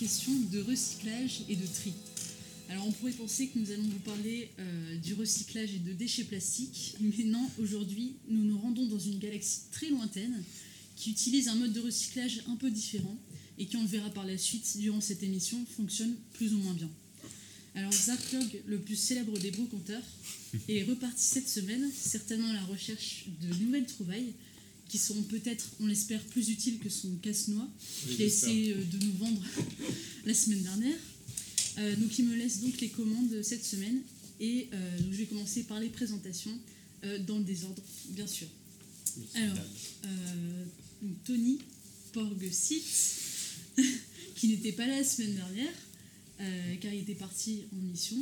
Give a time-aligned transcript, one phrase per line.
[0.00, 1.92] De recyclage et de tri.
[2.70, 6.24] Alors on pourrait penser que nous allons vous parler euh, du recyclage et de déchets
[6.24, 10.42] plastiques, mais non, aujourd'hui nous nous rendons dans une galaxie très lointaine
[10.96, 13.14] qui utilise un mode de recyclage un peu différent
[13.58, 16.72] et qui on le verra par la suite durant cette émission fonctionne plus ou moins
[16.72, 16.88] bien.
[17.74, 20.02] Alors Zarklog, le plus célèbre des brocanteurs,
[20.66, 24.32] est reparti cette semaine, certainement à la recherche de nouvelles trouvailles
[24.90, 27.68] qui seront peut-être, on l'espère, plus utiles que son casse-noix
[28.08, 29.40] qu'il a essayé de nous vendre
[30.26, 30.98] la semaine dernière.
[31.78, 34.00] Euh, donc il me laisse donc les commandes cette semaine
[34.40, 36.58] et euh, donc je vais commencer par les présentations
[37.04, 38.48] euh, dans le désordre, bien sûr.
[39.34, 39.56] Alors,
[41.02, 41.58] donc Tony
[42.12, 42.82] Porgesit,
[44.34, 48.16] qui n'était pas là la semaine dernière, car il était parti en mission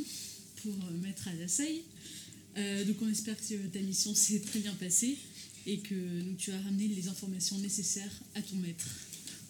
[0.61, 1.83] pour mettre à Dassaï.
[2.57, 5.17] Euh, donc on espère que ta mission s'est très bien passée
[5.71, 8.87] et que donc, tu as ramené les informations nécessaires à ton maître.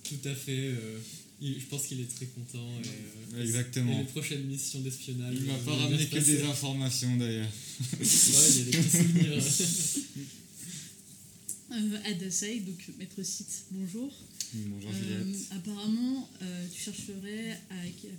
[0.03, 0.69] Tout à fait.
[0.73, 0.99] euh,
[1.41, 2.67] il- je pense qu'il est très content.
[2.83, 3.93] Et, euh, Exactement.
[3.93, 5.35] Et les prochaines missions d'espionnage.
[5.39, 6.37] Il m'a euh, pas ramené que passer.
[6.37, 7.51] des informations d'ailleurs.
[7.99, 8.05] Ouais,
[8.49, 9.43] il y a des petits souvenirs.
[11.71, 14.11] Euh, donc maître site, bonjour.
[14.55, 15.45] Bonjour Euh, Juliette.
[15.51, 17.75] apparemment, euh, tu chercherais à,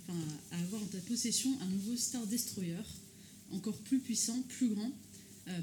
[0.07, 0.19] enfin,
[0.53, 2.77] à avoir en ta possession un nouveau Star Destroyer,
[3.51, 4.91] encore plus puissant, plus grand,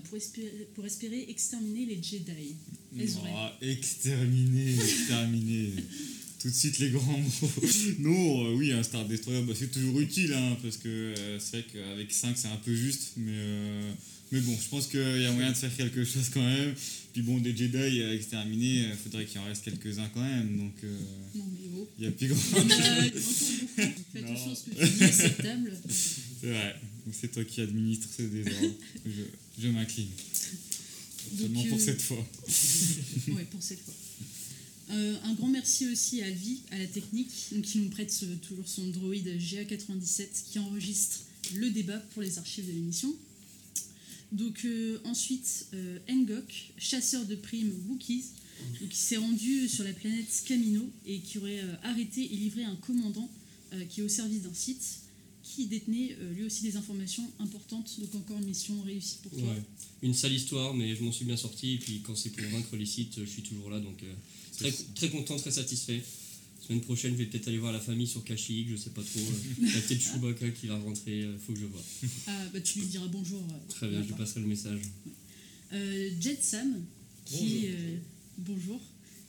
[0.04, 2.56] pour, espérer, pour espérer exterminer les Jedi.
[2.98, 5.72] Est-ce Ah, exterminé, exterminé.
[6.40, 7.50] Tout de suite les grands mots.
[7.98, 11.58] non, euh, oui, un Star Destroyer, bah, c'est toujours utile, hein, parce que euh, c'est
[11.58, 13.92] vrai qu'avec 5 c'est un peu juste, mais, euh,
[14.30, 16.74] mais bon, je pense qu'il y a moyen de faire quelque chose quand même.
[17.12, 20.74] Puis bon, des Jedi à exterminer, il faudrait qu'il en reste quelques-uns quand même, donc
[20.84, 20.98] euh,
[21.34, 21.88] Non mais oh.
[21.98, 22.38] il y a plus grand.
[24.18, 24.22] Non.
[24.22, 25.72] attention à ce que tu dis table.
[25.88, 26.76] C'est vrai,
[27.12, 28.74] c'est toi qui administre ce désordre.
[29.04, 29.22] je
[29.60, 30.08] je m'incline.
[31.38, 32.26] Seulement Donc, pour euh, cette fois.
[33.34, 33.94] Ouais, pour cette fois.
[34.90, 38.24] Euh, un grand merci aussi à Vie, à la technique, donc, qui nous prête ce-
[38.24, 41.20] toujours son droïde GA97 qui enregistre
[41.54, 43.14] le débat pour les archives de l'émission.
[44.32, 48.24] Donc euh, ensuite, euh, Ngok, chasseur de primes Wookiees,
[48.80, 52.64] donc, qui s'est rendu sur la planète Camino et qui aurait euh, arrêté et livré
[52.64, 53.30] un commandant
[53.72, 54.82] euh, qui est au service d'un site
[55.48, 57.98] qui détenait euh, lui aussi des informations importantes.
[58.00, 59.48] Donc encore une mission réussie pour toi.
[59.48, 59.62] Ouais.
[60.02, 61.74] Une sale histoire, mais je m'en suis bien sorti.
[61.74, 63.80] Et puis quand c'est pour vaincre les sites, je suis toujours là.
[63.80, 64.12] Donc euh,
[64.58, 66.02] très, très content, très satisfait.
[66.68, 69.20] Semaine prochaine, je vais peut-être aller voir la famille sur Kashyyyk, je sais pas trop.
[69.58, 71.82] Il y a peut-être Chewbacca qui va rentrer, euh, faut que je vois.
[72.26, 73.42] Ah, bah, tu lui diras bonjour.
[73.70, 74.80] Très bien, je lui passerai le message.
[75.72, 76.84] Euh, Jet Sam,
[77.24, 77.96] qui, euh,
[78.36, 78.80] bonjour,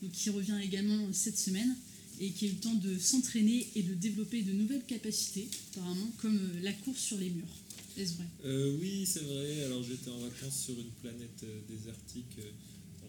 [0.01, 1.75] donc, qui revient également cette semaine
[2.19, 6.11] et qui a eu le temps de s'entraîner et de développer de nouvelles capacités, apparemment,
[6.21, 7.55] comme euh, la course sur les murs.
[7.97, 8.25] Est-ce vrai?
[8.45, 9.63] Euh, oui, c'est vrai.
[9.63, 12.37] Alors j'étais en vacances sur une planète euh, désertique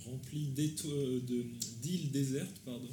[0.06, 0.47] remplie
[1.82, 2.88] d'îles désertes, pardon.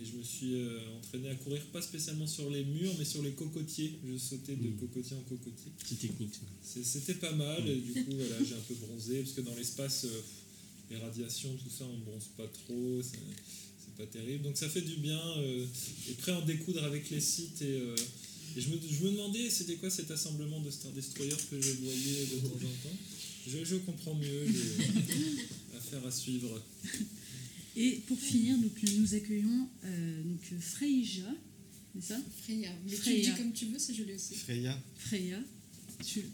[0.00, 3.22] Et je me suis euh, entraîné à courir pas spécialement sur les murs, mais sur
[3.22, 3.98] les cocotiers.
[4.06, 4.76] Je sautais de Mm.
[4.76, 5.70] cocotier en cocotier.
[5.78, 6.34] Petite technique.
[6.62, 7.66] C'est- C'était pas mal.
[7.68, 10.20] Et du coup, voilà, j'ai un peu bronzé parce que dans l'espace, euh,
[10.90, 13.00] les radiations, tout ça, on bronze pas trop.
[13.96, 14.42] Pas terrible.
[14.44, 15.20] Donc ça fait du bien.
[15.38, 15.66] euh,
[16.10, 17.66] et prêt à en découdre avec les sites et.
[17.80, 17.96] euh,
[18.56, 21.72] et je me, je me demandais c'était quoi cet assemblement de Star Destroyer que je
[21.72, 22.96] voyais de temps en temps?
[23.48, 26.62] Je, je comprends mieux les affaires à suivre.
[27.76, 31.34] Et pour finir, donc, nous accueillons euh, donc, Freya,
[31.94, 32.18] c'est ça?
[32.42, 32.70] Freya.
[32.84, 33.16] Mais tu Freya.
[33.16, 34.34] le dis comme tu veux, c'est joli aussi.
[34.34, 35.38] Freya Freya.
[36.04, 36.24] Tu-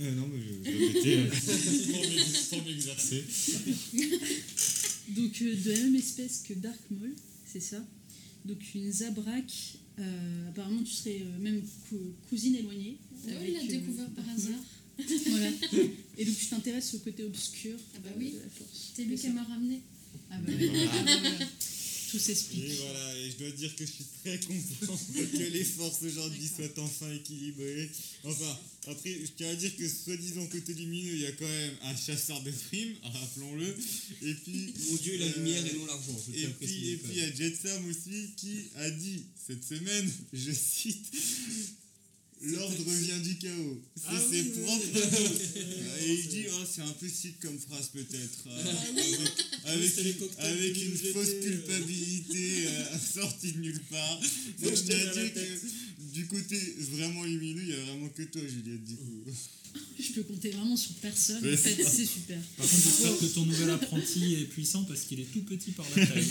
[0.00, 1.26] Euh, non, mais je, je euh,
[1.92, 3.24] pour m'ex- pour m'exercer.
[5.08, 7.14] Donc euh, de la même espèce que Dark Maul,
[7.46, 7.84] c'est ça.
[8.44, 12.98] Donc une Zabrak, euh, apparemment tu serais euh, même cou- cousine éloignée.
[13.26, 14.60] Oui, il l'a euh, découvert par hasard.
[15.28, 15.50] Voilà.
[16.18, 18.32] Et donc tu t'intéresses au côté obscur Ah bah euh, oui.
[18.32, 18.92] de la force.
[18.94, 19.80] C'est lui qui m'a ramené.
[20.30, 20.68] Ah bah oui.
[20.68, 21.46] Voilà.
[22.10, 22.64] Tout s'explique.
[22.64, 26.48] Et voilà, et je dois dire que je suis très content que les forces aujourd'hui
[26.48, 27.90] soient enfin équilibrées.
[28.24, 31.74] Enfin, après, je tiens à dire que soi-disant côté lumineux, il y a quand même
[31.84, 33.76] un chasseur de primes, rappelons-le.
[34.22, 34.72] Et puis.
[34.90, 36.18] Mon Dieu, la euh, lumière et non l'argent.
[36.34, 40.52] Et puis, et puis il y a Jetsam aussi qui a dit cette semaine, je
[40.52, 41.06] cite,
[42.40, 43.82] L'ordre vient du chaos.
[43.96, 45.00] C'est Ah ses oui, oui, propres oui.
[45.00, 45.64] mots.
[46.06, 48.46] Et il dit, oh, c'est un peu chic comme phrase peut-être.
[48.46, 48.74] Euh,
[49.66, 51.42] avec, une fausse euh.
[51.42, 54.20] culpabilité euh, sortie de nulle part.
[54.62, 55.40] Donc je tiens à dire que
[56.14, 56.56] du côté
[56.92, 59.24] vraiment lumineux, il n'y a vraiment que toi, Juliette, du coup.
[60.00, 61.38] Je peux compter vraiment sur personne.
[61.38, 62.38] En fait, c'est super.
[62.56, 65.84] Par contre, j'espère que ton nouvel apprenti est puissant parce qu'il est tout petit par
[65.96, 66.24] la taille.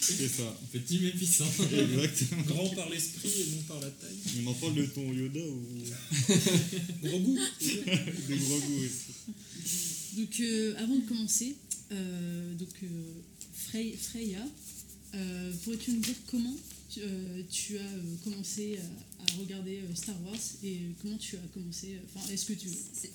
[0.00, 0.58] C'est ça.
[0.72, 1.46] Petit mais puissant.
[1.72, 2.42] Exactement.
[2.42, 4.16] Grand par l'esprit et non par la taille.
[4.44, 5.62] On en parle de ton Yoda ou
[7.08, 7.38] Gros goût.
[7.62, 11.56] de gros goût aussi Donc, euh, avant de commencer,
[11.92, 12.86] euh, donc, euh,
[13.70, 14.46] Frey- Freya,
[15.14, 16.56] euh, pourrais-tu nous dire comment
[16.96, 21.40] euh, tu as euh, commencé à, à regarder euh, Star Wars et comment tu as
[21.52, 22.68] commencé euh, Enfin, est-ce que tu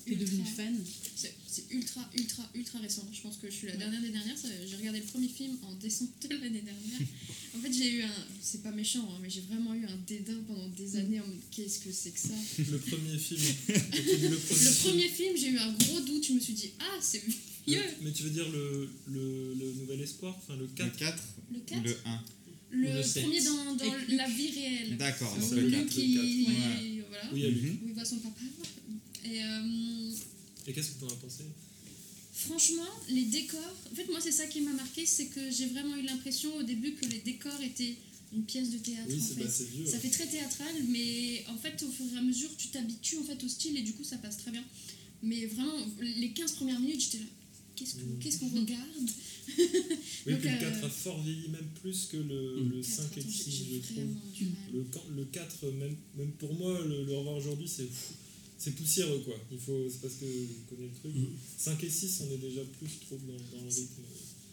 [0.06, 0.76] es devenu ultra- fan?
[1.16, 3.06] C'est ultra, ultra, ultra récent.
[3.12, 4.36] Je pense que je suis la dernière des dernières.
[4.68, 7.08] J'ai regardé le premier film en décembre de l'année dernière.
[7.56, 8.14] En fait, j'ai eu un.
[8.40, 11.40] C'est pas méchant, hein, mais j'ai vraiment eu un dédain pendant des années en mode
[11.50, 12.34] qu'est-ce que c'est que ça?
[12.70, 13.40] Le premier film.
[13.68, 14.74] Le premier Le film.
[14.84, 16.26] premier film, j'ai eu un gros doute.
[16.26, 17.22] Je me suis dit, ah, c'est
[17.66, 21.22] vieux Mais tu veux dire le, le, le Nouvel Espoir Enfin, le Le 4 4
[21.52, 22.24] Le ou 4 le 1
[22.74, 24.96] Le, premier dans, dans la vie réelle.
[24.96, 25.80] D'accord, donc le 4.
[25.82, 27.04] Luke, il- Ouais.
[27.08, 27.82] voilà, Oui, il y a Luc.
[27.82, 28.40] Où il voit son papa.
[29.24, 30.10] Et euh,
[30.66, 31.44] Et qu'est-ce que tu en as pensé?
[32.34, 35.96] Franchement, les décors, en fait, moi, c'est ça qui m'a marqué, c'est que j'ai vraiment
[35.96, 37.96] eu l'impression au début que les décors étaient
[38.34, 39.06] une pièce de théâtre.
[39.08, 39.44] Oui, en fait.
[39.44, 39.86] bah, vieux.
[39.86, 40.00] Ça hein.
[40.00, 43.42] fait très théâtral, mais en fait, au fur et à mesure, tu t'habitues en fait
[43.44, 44.64] au style et du coup, ça passe très bien.
[45.22, 47.24] Mais vraiment, les 15 premières minutes, j'étais là.
[47.76, 48.88] Qu'est-ce qu'on qu'est-ce qu'on regarde?
[48.96, 52.70] Oui, Donc, puis le euh, 4 a fort vieilli, même plus que le, Mm.
[52.70, 54.04] le Quatre, 5 et le j'ai- 6, j'ai je trouve.
[54.72, 57.88] Le, le 4, même, même pour moi, le, le revoir aujourd'hui, c'est
[58.56, 59.34] c'est poussiéreux, quoi.
[59.52, 61.14] Il faut, c'est parce que je connais le truc.
[61.14, 61.36] Mm.
[61.58, 64.02] 5 et 6, on est déjà plus, je trouve, dans, dans le rythme.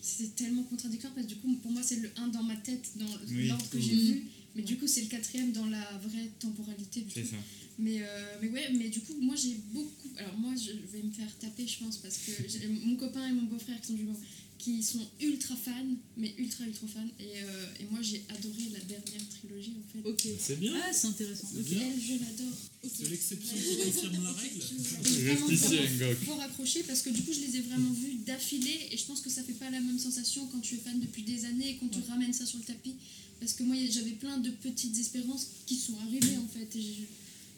[0.01, 2.89] C'était tellement contradictoire parce que du coup, pour moi, c'est le 1 dans ma tête,
[2.95, 3.47] dans Oui.
[3.47, 4.24] l'ordre que j'ai vu.
[4.56, 7.38] Mais du coup, c'est le quatrième dans la vraie temporalité du C'est ça.
[7.81, 8.06] Mais, euh,
[8.42, 10.10] mais ouais, mais du coup, moi j'ai beaucoup.
[10.18, 13.31] Alors, moi je vais me faire taper, je pense, parce que j'ai mon copain et
[13.31, 14.19] mon beau-frère qui sont jumeaux,
[14.60, 17.10] qui sont ultra fans, mais ultra ultra fans.
[17.19, 20.07] Et, euh, et moi j'ai adoré la dernière trilogie en fait.
[20.07, 20.28] Ok.
[20.39, 20.74] C'est bien.
[20.75, 21.48] Ah, c'est intéressant.
[21.57, 21.63] Ok.
[21.63, 21.81] bien.
[21.81, 22.57] Elle, je l'adore.
[22.83, 24.62] C'est l'exception qui confirme la règle.
[24.62, 26.18] Reste ici, Engok.
[26.25, 29.22] fort accroché parce que du coup je les ai vraiment vus d'affilée et je pense
[29.22, 31.75] que ça fait pas la même sensation quand tu es fan depuis des années et
[31.77, 32.95] qu'on te ramène ça sur le tapis
[33.39, 37.07] parce que moi j'avais plein de petites espérances qui sont arrivées en fait et,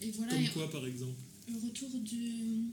[0.03, 1.15] et voilà Comme et quoi, par exemple.
[1.47, 2.63] le retour de,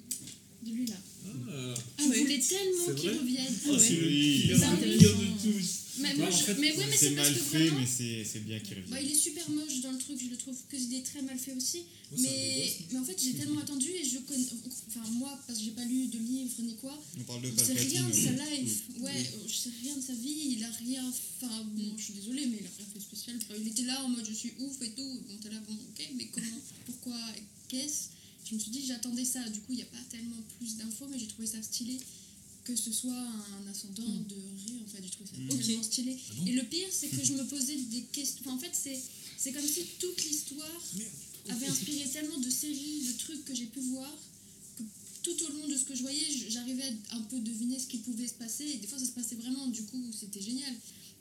[0.64, 0.96] de lui là
[1.26, 2.18] Ah, je ouais.
[2.20, 4.42] voulais tellement qu'il revienne Oh, c'est le Oui.
[4.46, 5.18] pire, C'est le pire intéressant.
[5.18, 5.70] de tous.
[5.98, 8.24] mais, moi, en je- fait, mais ouais mais C'est parce mal que fait, vraiment mais
[8.24, 8.90] c'est bien qu'il revienne.
[8.90, 11.38] bah, il est super moche dans le truc, je le trouve qu'il est très mal
[11.38, 11.82] fait aussi.
[12.18, 14.44] Mais, en fait, j'ai tellement attendu et je connais.
[14.88, 17.62] Enfin, moi, parce que j'ai pas lu de livre ni quoi, On parle de je
[17.64, 18.82] sais rien de sa life.
[19.00, 21.04] Ouais, je sais rien de sa vie, il a rien.
[21.42, 23.36] Enfin, bon, je suis désolée, mais il a rien fait de spécial.
[23.36, 25.20] Enfin, il était là en mode je suis ouf et tout.
[25.28, 26.60] Bon, t'es là, bon, ok, mais comment?
[26.86, 27.18] Pourquoi?
[27.68, 28.08] Qu'est-ce?
[28.50, 29.40] Je me suis dit, j'attendais ça.
[29.48, 31.98] Du coup, il n'y a pas tellement plus d'infos, mais j'ai trouvé ça stylé.
[32.64, 34.26] Que ce soit un ascendant Mm.
[34.28, 35.48] de Ré, en fait, j'ai trouvé ça Mm.
[35.48, 36.16] tellement stylé.
[36.18, 38.42] Ah bon Et le pire, c'est que je me posais des questions.
[38.44, 39.00] Enfin, en fait, c'est,
[39.38, 40.82] c'est comme si toute l'histoire
[41.48, 44.12] avait inspiré tellement de séries, de trucs que j'ai pu voir,
[44.76, 44.82] que
[45.22, 47.98] tout au long de ce que je voyais, j'arrivais à un peu deviner ce qui
[47.98, 48.64] pouvait se passer.
[48.64, 49.66] Et des fois, ça se passait vraiment.
[49.68, 50.74] Du coup, c'était génial.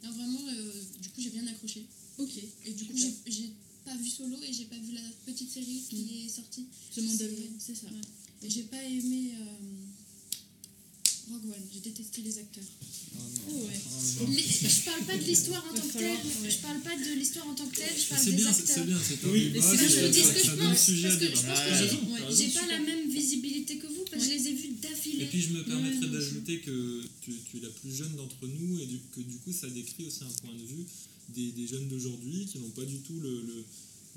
[0.04, 0.72] Non, vraiment, euh,
[1.02, 1.86] du coup, j'ai bien accroché.
[2.18, 2.32] Ok.
[2.66, 2.98] Et du coup,
[3.28, 3.54] j'ai
[3.90, 6.66] pas vu Solo et j'ai pas vu la petite série qui est sortie.
[6.96, 7.54] The Mandalorian.
[7.58, 7.88] C'est ça.
[8.44, 11.66] Et j'ai pas aimé euh, Rogue One.
[11.74, 12.64] J'ai détesté les acteurs.
[12.64, 13.20] Oh
[13.50, 13.62] Oh non.
[13.66, 13.80] ouais.
[14.22, 14.30] Oh non.
[14.36, 16.18] Les- je parle pas de l'histoire en tant que telle.
[16.44, 16.50] ouais.
[16.50, 17.98] Je parle pas de l'histoire en tant que telle.
[17.98, 18.66] Je parle C'est des bien, acteurs.
[18.76, 21.26] c'est bien, c'est un Oui, Moi, je vous dis ce que je pense, parce que
[21.26, 21.90] je pense Ouais, que ouais.
[22.38, 22.52] j'ai- Ouais.
[22.54, 24.69] Pas la même visibilité que vous, parce que je les ai vus.
[25.20, 28.80] Et puis je me permettrais d'ajouter que tu, tu es la plus jeune d'entre nous
[28.80, 30.86] et du, que du coup ça décrit aussi un point de vue
[31.36, 33.64] des, des jeunes d'aujourd'hui qui n'ont pas du tout le, le,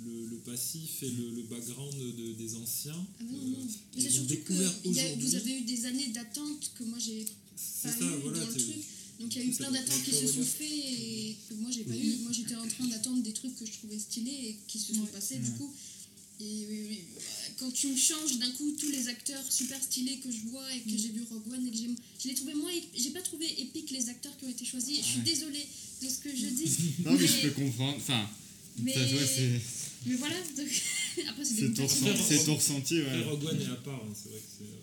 [0.05, 3.07] le- le passif et le, le background de- des anciens.
[3.21, 3.69] Ah non, Euh, non.
[3.99, 7.25] C'est surtout que a- vous avez eu des années d'attente que moi j'ai
[7.57, 8.39] C'est pas ça, eu voilà.
[8.41, 8.77] dans le truc.
[9.21, 11.85] Donc il y a eu plein d'attentes qui se sont faites et que moi j'ai
[11.85, 12.17] pas Oui.
[12.19, 12.23] eu.
[12.23, 15.01] Moi j'étais en train d'attendre des trucs que je trouvais stylés et qui se sont
[15.03, 15.11] Ouais.
[15.13, 15.71] passés du coup.
[16.45, 16.99] Et oui, oui,
[17.59, 20.81] quand tu me changes d'un coup tous les acteurs super stylés que je vois et
[20.81, 20.99] que Mm.
[20.99, 21.91] j'ai vu Rogue One et que j'ai,
[22.23, 24.97] je l'ai trouvé moins, j'ai pas trouvé épique les acteurs qui ont été choisis.
[24.99, 25.65] Je suis désolée
[26.03, 26.71] de ce que je dis.
[27.05, 27.97] Non, mais Mais- je peux comprendre.
[27.97, 28.29] Enfin,
[28.79, 29.61] Mais, ça, ouais, c'est
[30.07, 30.67] mais voilà, donc-
[31.29, 32.99] après c'est c'est ton, ressenti- c'est ton ressenti.
[33.03, 33.25] Après, Ouais.
[33.25, 34.82] Rogue One est à part, hein, c'est vrai que c'est.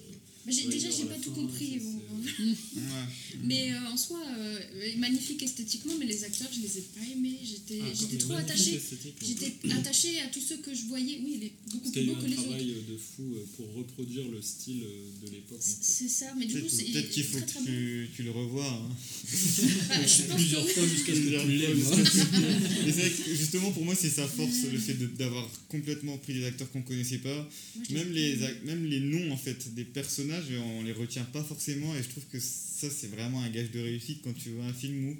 [0.49, 1.79] Déjà, j'ai pas tout compris.
[3.43, 4.59] Mais euh, en soi, euh,
[4.97, 7.37] magnifique esthétiquement, mais les acteurs, je les ai pas aimés.
[7.43, 8.79] J'étais Ah, j'étais trop attachée.
[9.25, 11.19] J'étais attachée à tous ceux que je voyais.
[11.23, 12.43] Oui, il est beaucoup plus beau que un les autres.
[12.47, 14.81] travail de fou euh, pour reproduire le style
[15.23, 15.57] de l'époque.
[15.57, 15.77] en fait.
[15.81, 18.31] C'est ça, mais du coup, Peut-être c'est peut-être qu'il faut très que tu, tu le
[18.31, 18.67] revois.
[18.67, 18.89] hein.
[19.89, 19.95] Bah,
[20.35, 23.35] Plusieurs fois jusqu'à ce que Plusieurs tu l'aimes.
[23.35, 27.17] justement pour moi c'est sa force le fait d'avoir complètement pris des acteurs qu'on connaissait
[27.19, 27.49] pas.
[27.89, 32.25] Même les noms en fait des personnages on les retient pas forcément et je trouve
[32.31, 35.17] que ça c'est vraiment un gage de réussite quand tu vois un film où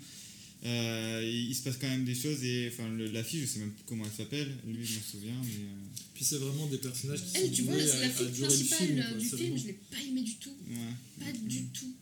[0.66, 3.60] euh, il se passe quand même des choses et enfin le- la fille je sais
[3.60, 6.78] même plus comment elle s'appelle lui je m'en souviens mais euh, Puis c'est vraiment des
[6.80, 9.38] personnages qui Elle, sont tu vois, c'est la fille principale film, euh, quoi, du film,
[9.40, 9.58] seulement.
[9.58, 10.56] je l'ai pas aimée du tout.
[10.70, 11.26] ouais.
[11.26, 11.94] Pas du tout.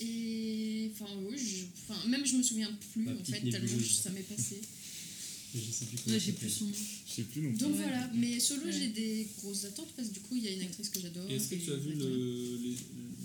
[0.00, 4.10] Et enfin, oui, je- enfin, même je me souviens plus La en fait, tellement ça
[4.10, 4.60] m'est passé.
[5.54, 6.72] Je sais plus Ouais, j'ai plus son nom.
[7.06, 7.58] je sais plus non plus.
[7.58, 7.82] Donc Ouais.
[7.82, 8.72] voilà, mais solo, Ouais.
[8.72, 11.30] j'ai des grosses attentes parce que du coup, il y a une actrice que j'adore.
[11.30, 12.76] Est-ce que tu as vu le, les-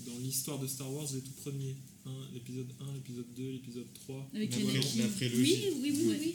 [0.06, 1.76] dans l'histoire de Star Wars les tout premiers
[2.06, 6.34] hein, L'épisode 1, l'épisode 2, l'épisode 3 Avec La, la Oui, oui, oui, oui.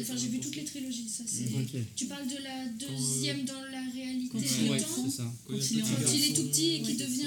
[0.00, 1.44] Enfin, j'ai vu toutes les trilogies, ça c'est.
[1.54, 1.80] Ok.
[1.94, 5.04] Tu parles de la euh, deuxième dans la réalité Quand du il est Ouais, temps.
[5.04, 5.32] c'est ça.
[5.46, 7.26] Quand il Quand est Quand il tout petit et qui devient.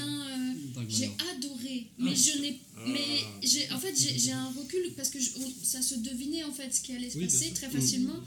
[0.77, 2.03] euh, J'ai adoré, Ah.
[2.03, 2.59] mais je n'ai.
[2.85, 2.89] Ah.
[2.91, 6.43] Mais j'ai, en fait, j'ai, j'ai un recul parce que je- on- ça se devinait
[6.43, 8.19] en fait ce qui allait se Oui, passer très facilement.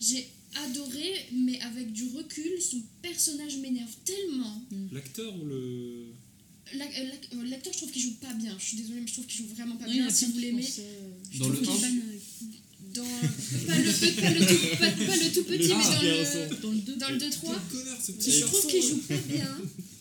[0.00, 0.26] J'ai
[0.66, 4.62] adoré, mais avec du recul, son personnage m'énerve tellement.
[4.92, 5.54] L'acteur ou le.
[6.74, 6.78] Euh,
[7.34, 8.54] euh, L'acteur, je trouve qu'il joue pas bien.
[8.58, 10.06] Je suis désolée, mais je trouve qu'il joue vraiment pas bien.
[10.06, 11.66] a Si vous l'aimez, euh, je Dans trouve le qu'il
[12.94, 16.56] dans pas le, pas le tout, pas, pas le tout petit, Le mais dans le,
[16.60, 17.30] Dans le 2, dans le 2-3.
[17.70, 19.58] Quel connard ce petit Je trouve qu'il joue pas bien,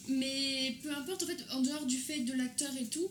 [0.10, 3.08] mais peu importe, en fait, en dehors du fait de l'acteur et tout,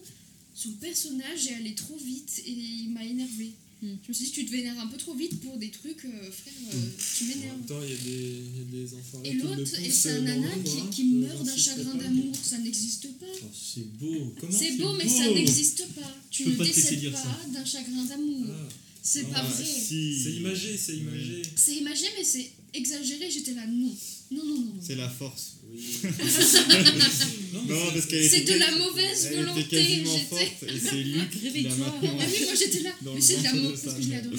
[0.62, 3.52] son personnage est allé trop vite et il m'a énervé.
[3.82, 3.94] Mm.
[4.04, 6.30] Je me suis dit, tu te vénères un peu trop vite pour des trucs, euh,
[6.30, 7.56] frère, euh, tu En m'énerves.
[7.56, 9.22] même temps, il y a des, il y a des enfants.
[9.24, 13.24] Et l'autre, et sa nana qui, qui meurt d'un chagrin d'amour, ça n'existe pas.
[13.42, 14.34] Oh, c'est beau.
[14.38, 16.14] Comment C'est beau, mais ça n'existe pas.
[16.30, 18.44] Tu ne pas décèdes pas d'un chagrin d'amour.
[18.50, 18.68] Ah,
[19.02, 19.64] C'est Ah, pas vrai.
[19.64, 20.22] si.
[20.22, 21.42] c'est imagé, c'est imagé.
[21.56, 23.30] C'est imagé, mais c'est exagéré.
[23.30, 23.94] J'étais là, non.
[24.32, 24.74] Non, non, non.
[24.80, 25.56] C'est la force.
[25.70, 25.80] Oui.
[27.68, 29.64] Non, parce qu'elle C'est était de la mauvaise elle était volonté.
[29.64, 30.26] quasiment J'étais.
[30.46, 31.76] forte et c'est Luc qui l'a Réveille-toi.
[31.76, 32.18] maintenant.
[32.20, 32.92] Ah oui, moi j'étais là.
[33.14, 34.36] Mais c'est de la mauvaise parce que je l'ai adoré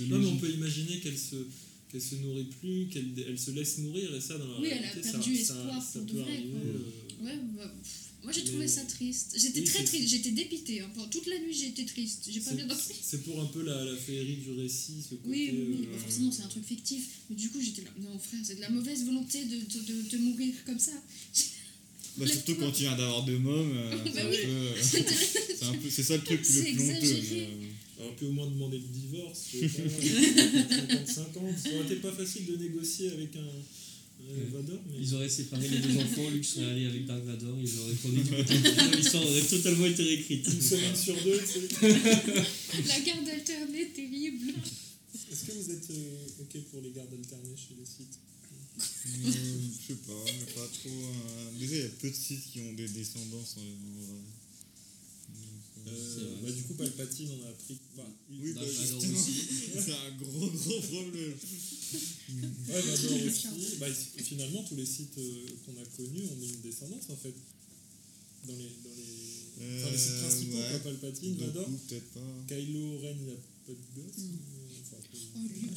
[0.00, 1.36] Non, mais on peut imaginer qu'elle se,
[1.90, 4.78] qu'elle se nourrit plus, qu'elle elle se laisse nourrir, et ça, dans la Oui, elle
[4.78, 6.50] a réalité, perdu ça, espoir ça, ça pour de peut vrai, arriver.
[6.66, 7.92] euh, Ouais, bah, pff,
[8.24, 9.34] moi j'ai trouvé Mais- ça triste.
[9.36, 10.80] J'étais Oui, très triste, j'étais dépitée.
[10.80, 10.90] hein.
[11.10, 12.28] Toute la nuit j'ai été triste.
[12.30, 12.82] J'ai pas c'est- bien dormi.
[13.02, 15.22] C'est pour un peu la, la féerie du récit, ce côté.
[15.26, 15.78] Oui, oui, oui.
[15.88, 17.04] euh, Bah, forcément c'est un truc fictif.
[17.30, 17.90] Mais du coup j'étais là.
[18.00, 20.92] Non frère, c'est de la mauvaise volonté de te de, de mourir comme ça.
[22.16, 24.20] Bah, surtout quand tu viens d'avoir deux mômes, euh, Bah c'est
[25.66, 25.78] un oui.
[25.82, 27.36] peu, c'est ça le truc le plus honteux.
[27.36, 27.46] euh,
[27.98, 29.46] On aurait pu au moins demander le divorce.
[29.52, 29.88] je sais pas,
[31.04, 31.06] 50-50.
[31.62, 33.48] Ça aurait été pas facile de négocier avec un.
[34.52, 34.80] Vador.
[34.90, 34.96] Mais...
[35.00, 38.22] Ils auraient séparé les deux enfants, Luke serait allé avec Dark Vador, ils auraient tourné
[38.22, 40.46] du côté de l'histoire aurait totalement été réécrite.
[40.46, 41.68] Une semaine sur deux, tu sais.
[42.88, 44.52] La garde alternée terrible.
[45.30, 48.18] Est-ce que vous êtes euh, OK pour les gardes alternés chez les sites?
[48.76, 50.88] Euh, je sais pas, mais pas trop.
[50.90, 54.18] euh, Déjà, il y a peu de sites qui ont des descendances en, en vrai.
[55.86, 57.76] Euh, Euh, bah, Du coup, Palpatine, on a appris.
[57.96, 58.06] Bah,
[58.40, 59.20] Oui, bah, aussi.
[59.84, 61.34] c'est un gros gros problème.
[62.68, 63.46] Ouais, Vador aussi.
[63.78, 63.86] Bah,
[64.24, 67.34] finalement, tous les sites euh, qu'on a connus ont mis une descendance en fait.
[68.48, 70.70] Dans les, dans les, enfin, les sites Euh, principaux, ouais.
[70.70, 71.68] quoi, Palpatine, Vador.
[71.88, 72.20] peut-être pas.
[72.48, 73.36] Kylo Ren, il a
[73.66, 74.18] pas de gosse.
[74.18, 74.36] Mm.
[74.68, 75.70] mais, enfin, peu- Oh lui.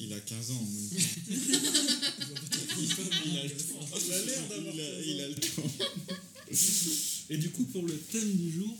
[0.00, 0.96] Il a 15 ans temps.
[3.26, 3.88] il a le temps.
[4.06, 5.28] Il a l'air d'avoir Il a- 15 il a ans.
[5.28, 5.70] le temps.
[7.30, 8.76] Et du coup, pour le thème du jour,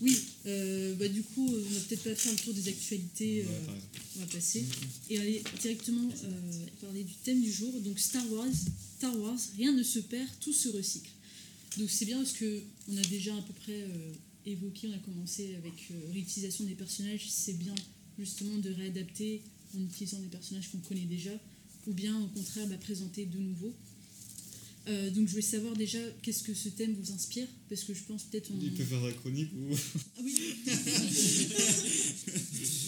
[0.00, 3.42] Oui, euh, bah, du coup, on va peut-être pas faire le tour des actualités.
[3.42, 3.72] Ouais, euh,
[4.16, 4.64] on va passer
[5.10, 7.72] et aller directement euh, parler du thème du jour.
[7.80, 8.48] Donc Star Wars,
[8.98, 11.10] Star Wars, rien ne se perd, tout se recycle.
[11.78, 13.86] Donc c'est bien parce que on a déjà à peu près
[14.46, 17.28] évoqué, on a commencé avec réutilisation des personnages.
[17.28, 17.74] C'est bien
[18.18, 19.42] justement de réadapter
[19.76, 21.32] en utilisant des personnages qu'on connaît déjà,
[21.86, 23.74] ou bien au contraire bah, présenter de nouveaux.
[24.86, 28.02] Euh, donc je voulais savoir déjà qu'est-ce que ce thème vous inspire, parce que je
[28.02, 28.60] pense peut-être on...
[28.62, 29.74] Il peut faire la chronique ou.
[30.18, 30.34] Ah oui,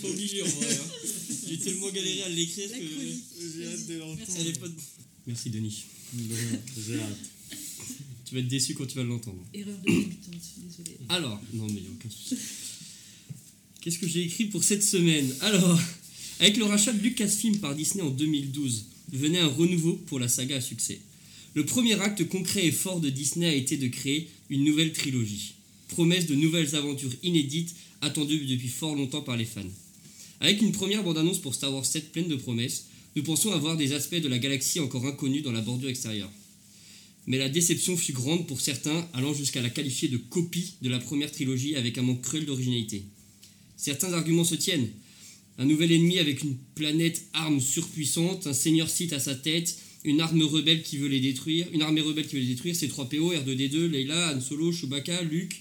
[0.02, 0.74] Pas obligé en vrai.
[0.74, 0.90] hein.
[1.48, 2.76] J'ai tellement galéré à l'écrire que.
[2.78, 4.76] J'ai hâte de l'entendre.
[5.26, 5.50] Merci.
[5.50, 5.84] Pas Denis.
[6.86, 7.18] J'ai hâte.
[8.26, 9.42] Tu vas être déçu quand tu vas l'entendre.
[9.54, 10.96] erreur de débutante, désolé.
[11.08, 12.36] Alors, non mais il n'y a aucun souci.
[13.80, 15.32] Qu'est-ce que j'ai écrit pour cette semaine?
[15.40, 15.80] Alors,
[16.40, 20.56] avec le rachat de Lucasfilm par Disney en 2012, venait un renouveau pour la saga
[20.56, 21.00] à succès.
[21.56, 25.54] Le premier acte concret et fort de Disney a été de créer une nouvelle trilogie.
[25.88, 29.62] Promesse de nouvelles aventures inédites attendues depuis fort longtemps par les fans.
[30.40, 33.94] Avec une première bande-annonce pour Star Wars 7 pleine de promesses, nous pensons avoir des
[33.94, 36.30] aspects de la galaxie encore inconnus dans la bordure extérieure.
[37.26, 40.98] Mais la déception fut grande pour certains, allant jusqu'à la qualifier de copie de la
[40.98, 43.02] première trilogie avec un manque cruel d'originalité.
[43.78, 44.90] Certains arguments se tiennent.
[45.56, 50.20] Un nouvel ennemi avec une planète arme surpuissante, un seigneur Sith à sa tête, une
[50.20, 53.08] arme rebelle qui veut les détruire, une armée rebelle qui veut les détruire, c'est 3
[53.08, 55.60] PO, R2D2, Leila, Han Solo, Chewbacca, Luke.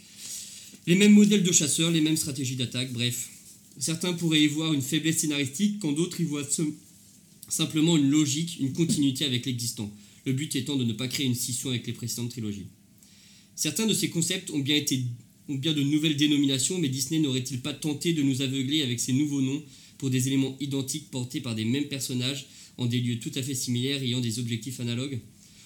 [0.87, 3.29] Les mêmes modèles de chasseurs, les mêmes stratégies d'attaque, bref.
[3.79, 6.73] Certains pourraient y voir une faiblesse scénaristique, quand d'autres y voient sim-
[7.49, 9.91] simplement une logique, une continuité avec l'existant.
[10.25, 12.67] Le but étant de ne pas créer une scission avec les précédentes trilogies.
[13.55, 15.01] Certains de ces concepts ont bien, été,
[15.49, 19.13] ont bien de nouvelles dénominations, mais Disney n'aurait-il pas tenté de nous aveugler avec ces
[19.13, 19.63] nouveaux noms
[19.97, 22.45] pour des éléments identiques portés par des mêmes personnages
[22.77, 25.19] en des lieux tout à fait similaires ayant des objectifs analogues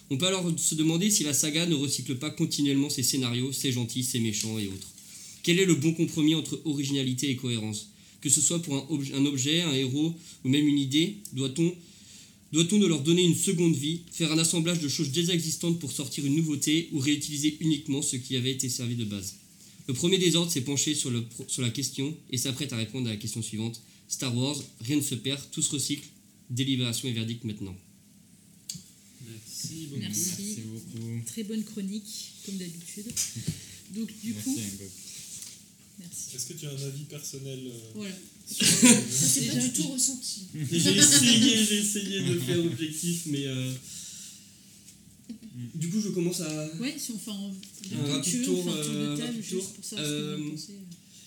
[0.10, 3.72] On peut alors se demander si la saga ne recycle pas continuellement ses scénarios, ses
[3.72, 4.92] gentils, ses méchants et autres.
[5.44, 7.90] Quel est le bon compromis entre originalité et cohérence?
[8.22, 10.14] Que ce soit pour un, obje- un objet, un héros
[10.44, 11.74] ou même une idée, doit-on
[12.52, 15.92] doit-on de leur donner une seconde vie, faire un assemblage de choses déjà existantes pour
[15.92, 19.36] sortir une nouveauté ou réutiliser uniquement ce qui avait été servi de base?
[19.88, 23.12] Le premier désordre s'est penché sur, le sur la question et s'apprête à répondre à
[23.12, 23.82] la question suivante.
[24.08, 26.08] Star Wars, rien ne se perd, tout se recycle,
[26.50, 27.76] délibération et verdict maintenant.
[29.28, 30.00] Merci beaucoup.
[30.02, 30.30] Merci.
[30.40, 31.22] Merci beaucoup.
[31.26, 33.06] Très bonne chronique, comme d'habitude.
[33.96, 34.60] Donc du Merci, coup,
[36.00, 36.36] merci.
[36.36, 38.16] Est-ce que tu as un avis personnel euh, Voilà.
[38.48, 38.66] Ça
[39.10, 40.42] c'est pas Déjà, du tout ressenti.
[40.72, 43.72] J'ai essayé, j'ai essayé de faire objectif, mais euh,
[45.76, 49.16] du coup je commence à Ouais, si on fait un, Un rapide tour, tour euh,
[49.16, 49.74] de table tour.
[49.74, 50.74] pour savoir ce que Euh, vous en pensez.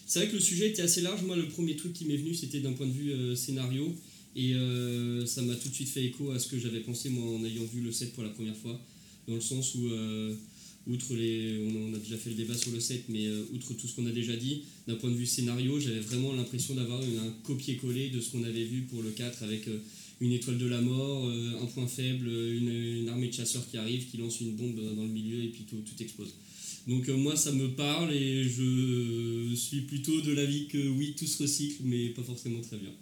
[0.07, 1.23] C'est vrai que le sujet était assez large.
[1.23, 3.95] Moi, le premier truc qui m'est venu, c'était d'un point de vue euh, scénario.
[4.35, 7.25] Et euh, ça m'a tout de suite fait écho à ce que j'avais pensé, moi,
[7.31, 8.81] en ayant vu le set pour la première fois.
[9.29, 10.35] Dans le sens où, euh,
[10.87, 11.59] outre les.
[11.67, 14.07] On, a déjà fait le débat sur le set, mais euh, outre tout ce qu'on
[14.07, 18.21] a déjà dit, d'un point de vue scénario, j'avais vraiment l'impression d'avoir un copier-coller de
[18.21, 19.69] ce qu'on avait vu pour le 4 avec.
[20.21, 24.19] une étoile de la mort, un point faible, une, armée de chasseurs qui arrive, qui
[24.19, 26.35] lance une bombe dans le milieu et puis tout, tout explose.
[26.87, 31.43] Donc moi ça me parle et je suis plutôt de l'avis que oui tout se
[31.43, 32.93] recycle mais pas forcément très bien.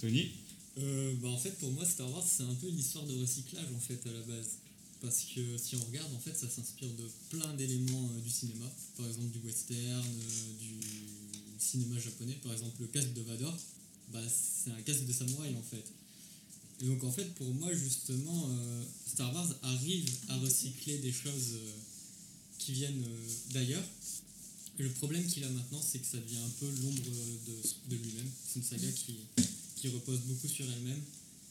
[0.00, 0.30] Tony
[0.78, 3.66] Euh, bah, en fait, pour moi, Star Wars, c'est un peu une histoire de recyclage
[3.74, 4.58] en fait à la base.
[5.00, 8.66] Parce que si on regarde, en fait, ça s'inspire de plein d'éléments euh, du cinéma.
[8.96, 10.74] Par exemple, du western, euh, du
[11.58, 12.36] cinéma japonais.
[12.42, 13.56] Par exemple, le casque de Vador,
[14.12, 15.84] bah, c'est un casque de samouraï en fait.
[16.80, 21.54] Et donc, en fait, pour moi, justement, euh, Star Wars arrive à recycler des choses
[21.54, 21.70] euh,
[22.58, 23.82] qui viennent euh, d'ailleurs.
[24.78, 28.30] Le problème qu'il a maintenant, c'est que ça devient un peu l'ombre de, lui-même.
[28.46, 31.02] C'est une saga qui, repose beaucoup sur elle-même.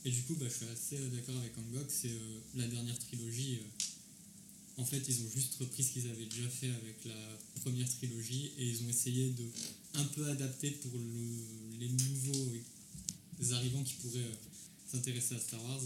[0.06, 2.98] Et du coup, bah, je suis assez euh, d'accord avec Angok, c'est euh, la dernière
[3.00, 3.58] trilogie.
[3.58, 7.90] euh, en fait, ils ont juste repris ce qu'ils avaient déjà fait avec la première
[7.98, 9.44] trilogie et ils ont essayé de
[9.96, 12.52] un peu adapter pour le- les nouveaux
[13.52, 14.32] arrivants qui pourraient
[14.90, 15.82] s'intéresser à Star Wars.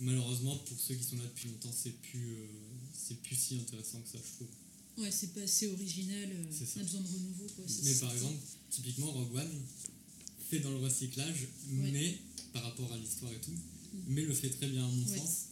[0.00, 2.36] Malheureusement, pour ceux qui sont là depuis longtemps, c'est plus,
[3.22, 4.48] plus si intéressant que ça, je trouve.
[4.96, 6.44] Ouais, c'est pas assez original, euh,
[6.76, 7.46] on a besoin de renouveau.
[7.56, 7.64] Quoi.
[7.82, 8.38] Mais par exemple,
[8.70, 9.62] typiquement Rogue One
[10.48, 11.90] fait dans le recyclage, Ouais.
[11.90, 12.18] mais
[12.52, 13.56] par rapport à l'histoire et tout,
[14.06, 15.18] mais le fait très bien à mon Ouais.
[15.18, 15.46] sens.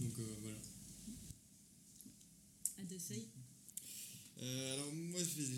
[0.00, 0.58] Donc euh, voilà.
[4.40, 5.48] Euh, alors moi je vais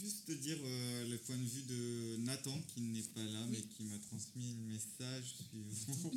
[0.00, 3.58] juste te dire euh, le point de vue de Nathan qui n'est pas là mais
[3.58, 5.24] qui m'a transmis le message
[5.84, 6.10] suivant.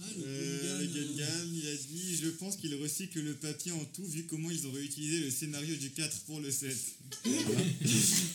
[0.00, 3.72] Ah, le Euh, Gungan, le Gungan, il a dit je pense qu'il recycle le papier
[3.72, 6.74] en tout vu comment ils ont réutilisé le scénario du 4 pour le 7.
[7.24, 7.60] Voilà.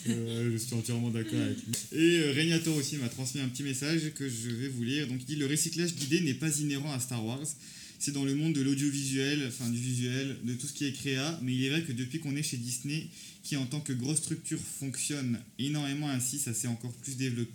[0.07, 1.73] Euh, je suis entièrement d'accord avec lui.
[1.93, 5.07] Et euh, Régnator aussi m'a transmis un petit message que je vais vous lire.
[5.07, 7.47] Donc il dit le recyclage d'idées n'est pas inhérent à Star Wars.
[7.99, 11.39] C'est dans le monde de l'audiovisuel, enfin du visuel, de tout ce qui est créa,
[11.41, 13.07] mais il est vrai que depuis qu'on est chez Disney,
[13.43, 17.53] qui en tant que grosse structure fonctionne énormément ainsi, ça s'est encore plus développé.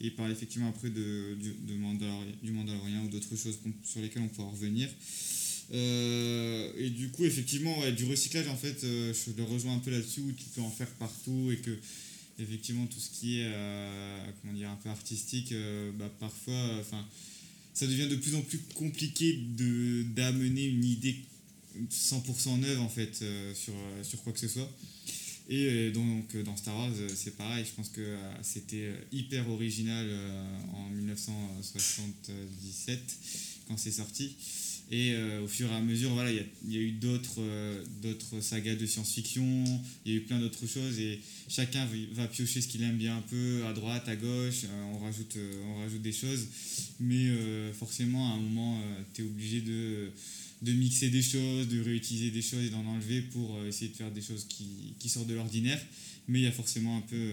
[0.00, 4.00] Et il parle effectivement après de, du, de Mandalori- du Mandalorien ou d'autres choses sur
[4.02, 4.88] lesquelles on pourra revenir.
[5.72, 9.90] Euh, et du coup, effectivement, du recyclage, en fait, euh, je le rejoins un peu
[9.90, 11.76] là-dessus, où tu peux en faire partout et que,
[12.38, 17.04] effectivement, tout ce qui est, euh, comment dire, un peu artistique, euh, bah, parfois, enfin,
[17.76, 21.14] ça devient de plus en plus compliqué de d'amener une idée
[21.90, 24.72] 100% neuve, en fait, euh, sur, euh, sur quoi que ce soit.
[25.50, 30.08] Et euh, donc, dans Star Wars, c'est pareil, je pense que c'était hyper original
[30.72, 32.98] en 1977,
[33.68, 34.34] quand c'est sorti.
[34.92, 36.92] Et euh, au fur et à mesure, voilà, il y a- il y, a eu
[36.92, 39.64] d'autres euh, d'autres sagas de science-fiction,
[40.04, 41.18] il y a eu plein d'autres choses, et
[41.48, 44.98] chacun va- piocher ce qu'il aime bien un peu, à droite, à gauche, euh, on,
[44.98, 46.46] rajoute, on rajoute des choses,
[47.00, 47.26] mais
[47.72, 48.80] forcément, à un moment,
[49.12, 50.10] tu es obligé de,
[50.62, 54.12] de mixer des choses, de réutiliser des choses et d'en enlever pour essayer de faire
[54.12, 55.84] des choses qui, qui sortent de l'ordinaire,
[56.28, 57.32] mais il y a forcément un peu,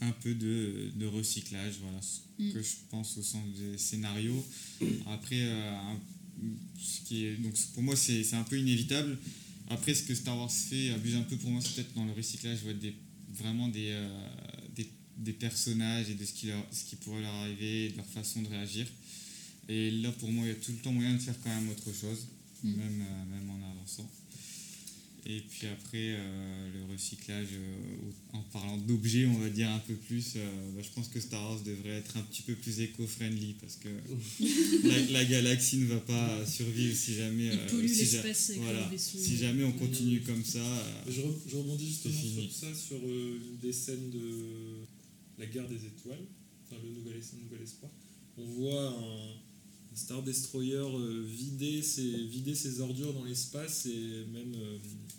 [0.00, 2.52] un peu de, de recyclage, voilà ce Mm.
[2.52, 4.44] que je pense au sens des scénarios.
[5.06, 6.00] Après, un-
[6.78, 9.18] ce qui est, donc pour moi, c'est c'est un peu inévitable.
[9.68, 12.12] Après, ce que Star Wars fait abuse un peu pour moi, c'est peut-être dans le
[12.12, 12.94] recyclage, ouais, des,
[13.34, 14.28] vraiment des, euh,
[14.76, 18.06] des, des personnages et de ce qui, leur, ce qui pourrait leur arriver de leur
[18.06, 18.86] façon de réagir.
[19.68, 21.70] Et là, pour moi, il y a tout le temps moyen de faire quand même
[21.70, 22.26] autre chose,
[22.64, 22.76] Mm.
[22.76, 24.10] même, euh, même en avançant.
[25.26, 29.94] Et puis après, euh, le recyclage, euh, en parlant d'objets, on va dire un peu
[29.94, 33.54] plus, euh, bah, je pense que Star Wars devrait être un petit peu plus éco-friendly
[33.58, 33.88] parce que
[34.86, 37.50] la, la galaxie ne va pas survivre si jamais.
[37.50, 38.22] Euh, si ja-
[38.58, 38.80] voilà,
[39.38, 40.58] jamais on continue comme ça.
[40.58, 44.84] euh, Je, re- je rebondis justement sur ça, sur euh, une des scènes de
[45.38, 46.26] la guerre des étoiles,
[46.66, 47.90] enfin le nouvel, nouvel espoir.
[48.36, 49.53] On voit un, un
[49.94, 54.78] Star Destroyer euh, vider, ses, vider ses ordures dans l'espace et même euh,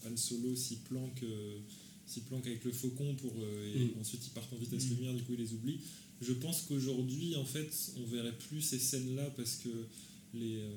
[0.10, 1.58] Han Solo s'y planque, euh,
[2.06, 3.32] s'y planque avec le faucon pour,
[3.76, 4.00] et Mm.
[4.02, 4.90] ensuite ils partent en vitesse Mm.
[4.96, 5.80] lumière, du coup il les oublie.
[6.22, 9.70] Je pense qu'aujourd'hui, en fait, on verrait plus ces scènes-là parce que
[10.34, 10.70] les, euh,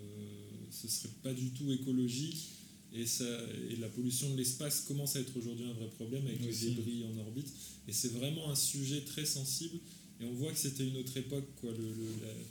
[0.70, 2.48] ce serait pas du tout écologique
[2.92, 3.24] et, ça,
[3.70, 6.66] et la pollution de l'espace commence à être aujourd'hui un vrai problème avec Aussi.
[6.66, 7.48] les débris en orbite.
[7.86, 9.78] Et c'est vraiment un sujet très sensible.
[10.20, 12.44] Et on voit que c'était une autre époque, quoi, le, le- la, le-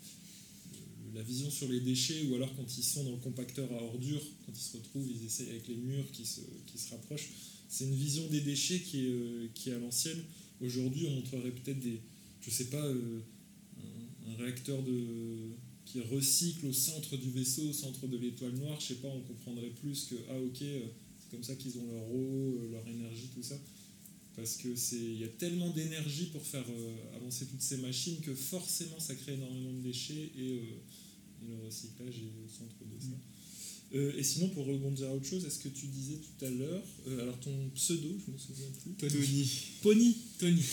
[1.17, 4.21] la vision sur les déchets, ou alors quand ils sont dans le compacteur à ordures,
[4.45, 7.29] quand ils se retrouvent, ils essayent avec les murs qui se, qui se rapprochent.
[7.67, 10.19] C'est une vision des déchets qui est, euh, qui est à l'ancienne.
[10.61, 12.01] Aujourd'hui, on montrerait peut-être des,
[12.41, 13.19] je sais pas, euh,
[14.27, 15.49] un, réacteur de,
[15.85, 18.79] qui recycle au centre du vaisseau, au centre de l'étoile noire.
[18.79, 20.81] Je sais pas, on comprendrait plus que, ah ok, euh,
[21.19, 23.59] c'est comme ça qu'ils ont leur eau, leur énergie, tout ça.
[24.35, 26.65] Parce que y a tellement d'énergie pour faire
[27.15, 30.61] avancer toutes ces machines que forcément ça crée énormément de déchets et,
[31.06, 31.06] et
[31.47, 33.17] le recyclage est au centre de ça.
[33.95, 36.83] Euh, et sinon, pour rebondir à autre chose, est-ce que tu disais tout à l'heure,
[37.07, 38.91] euh, alors ton pseudo, je me souviens plus.
[39.07, 39.49] Tony.
[39.81, 40.17] Pony.
[40.39, 40.61] Tony.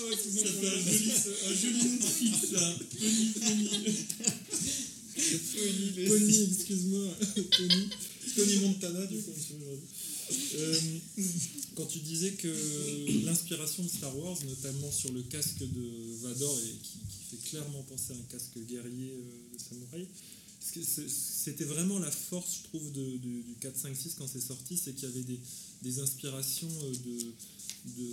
[0.00, 2.74] Oh, Ça fait un joli, un joli nom de fils, ça.
[2.98, 3.68] Tony, Tony.
[5.56, 7.06] Pony, Pony, excuse-moi,
[7.50, 7.88] Tony.
[8.36, 9.88] Tony Montana, du coup, aujourd'hui.
[10.30, 10.80] Euh,
[11.74, 16.74] quand tu disais que l'inspiration de Star Wars, notamment sur le casque de Vador, et
[16.82, 16.98] qui,
[17.30, 20.06] fait clairement penser à un casque guerrier euh, de samouraï,
[20.60, 25.08] c'était vraiment la force, je trouve, du 4, 5, 6 quand c'est sorti, c'est qu'il
[25.08, 25.24] y avait
[25.82, 26.92] des, inspirations euh,
[27.96, 28.12] de,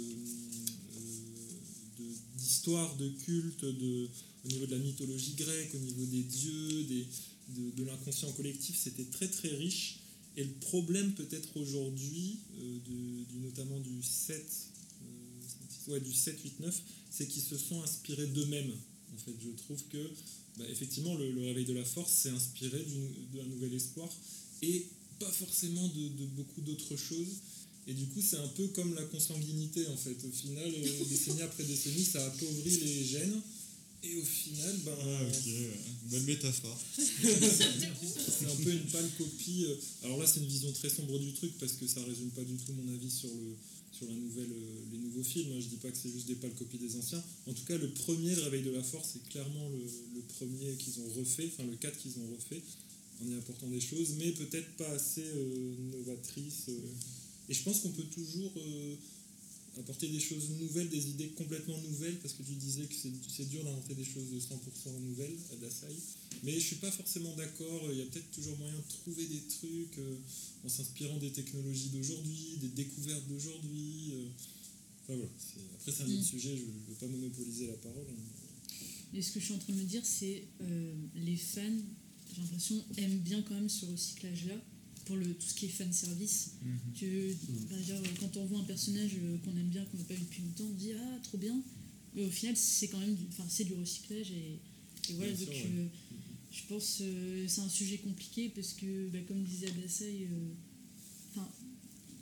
[2.38, 6.86] d'histoire, de culte, au niveau de la mythologie grecque, au niveau des dieux,
[7.49, 9.99] de l'inconscient collectif, c'était très très riche.
[10.38, 12.80] Et le problème peut-être aujourd'hui, euh,
[13.41, 14.45] notamment du 7,
[15.88, 18.71] euh, ouais, du 7, 8, 9, c'est qu'ils se sont inspirés d'eux-mêmes.
[19.13, 20.12] En fait, je trouve que
[20.58, 22.86] bah, effectivement le, réveil de la force s'est inspiré
[23.34, 24.10] d'un nouvel espoir
[24.62, 24.88] et
[25.19, 27.39] pas forcément de, de beaucoup d'autres choses.
[27.88, 30.17] Et du coup, c'est un peu comme la consanguinité en fait.
[30.26, 33.41] Au final, euh, décennie après décennie, ça appauvrit les gènes.
[34.08, 35.80] Et au final, ben, Ah, ok, ouais.
[36.12, 36.80] bonne métaphore.
[36.98, 39.65] c'est un peu une pâle copie.
[39.68, 42.44] euh, Alors là, c'est une vision très sombre du truc parce que ça résume pas
[42.44, 43.56] du tout mon avis sur, le,
[43.91, 45.52] sur la nouvelle, euh, les nouveaux films.
[45.54, 45.60] hein.
[45.60, 47.24] Je dis pas que c'est juste des pâles copies des anciens.
[47.48, 49.80] En tout cas, le premier, Le Réveil de la Force, c'est clairement le,
[50.15, 52.62] le premier qu'ils ont refait, enfin le 4 qu'ils ont refait,
[53.24, 56.65] en y apportant des choses, mais peut-être pas assez euh, novatrices.
[56.70, 56.80] euh.
[57.50, 58.96] Et je pense qu'on peut toujours euh,
[59.78, 62.94] apporter des choses nouvelles, des idées complètement nouvelles, parce que tu disais que
[63.28, 65.96] c'est dur d'inventer des choses de 100% nouvelles à Dasai.
[66.44, 67.82] Mais je suis pas forcément d'accord.
[67.92, 70.16] Il y a peut-être toujours moyen de trouver des trucs euh,
[70.64, 74.12] en s'inspirant des technologies d'aujourd'hui, des découvertes d'aujourd'hui.
[74.14, 74.28] euh.
[75.04, 75.30] Enfin, voilà.
[75.80, 76.14] Après, c'est un Mm.
[76.20, 76.56] autre sujet.
[76.58, 78.06] Je ne veux pas monopoliser la parole.
[78.10, 78.76] hein.
[79.14, 81.62] Et ce que je suis en train de me dire, c'est euh, les fans,
[82.34, 84.56] j'ai l'impression, aiment bien quand même ce recyclage-là
[85.06, 86.52] pour le, tout ce qui est fan service.
[87.00, 87.34] Que,
[87.70, 90.24] par exemple, quand on voit un personnage euh, qu'on aime bien, qu'on n'a pas vu
[90.24, 91.62] depuis longtemps, on dit ah trop bien.
[92.15, 94.60] Mais au final, c'est quand même du, c'est du recyclage et,
[95.10, 95.32] et voilà.
[95.32, 95.88] Bien donc sûr, euh,
[96.52, 101.41] je pense que c'est un sujet compliqué parce que, bah, comme disait Adasai, euh,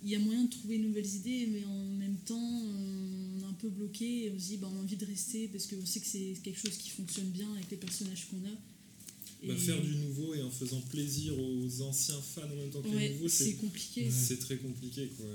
[0.04, 3.46] il y a moyen de trouver de nouvelles idées, mais en même temps, on est
[3.46, 5.86] un peu bloqué et on se dit bah, on a envie de rester parce qu'on
[5.86, 8.73] sait que c'est quelque chose qui fonctionne bien avec les personnages qu'on a.
[9.48, 12.88] Bah, faire du nouveau et en faisant plaisir aux anciens fans en même temps que
[12.88, 14.10] Ouais, les nouveaux, c'est compliqué.
[14.10, 15.08] C'est très compliqué.
[15.18, 15.26] quoi.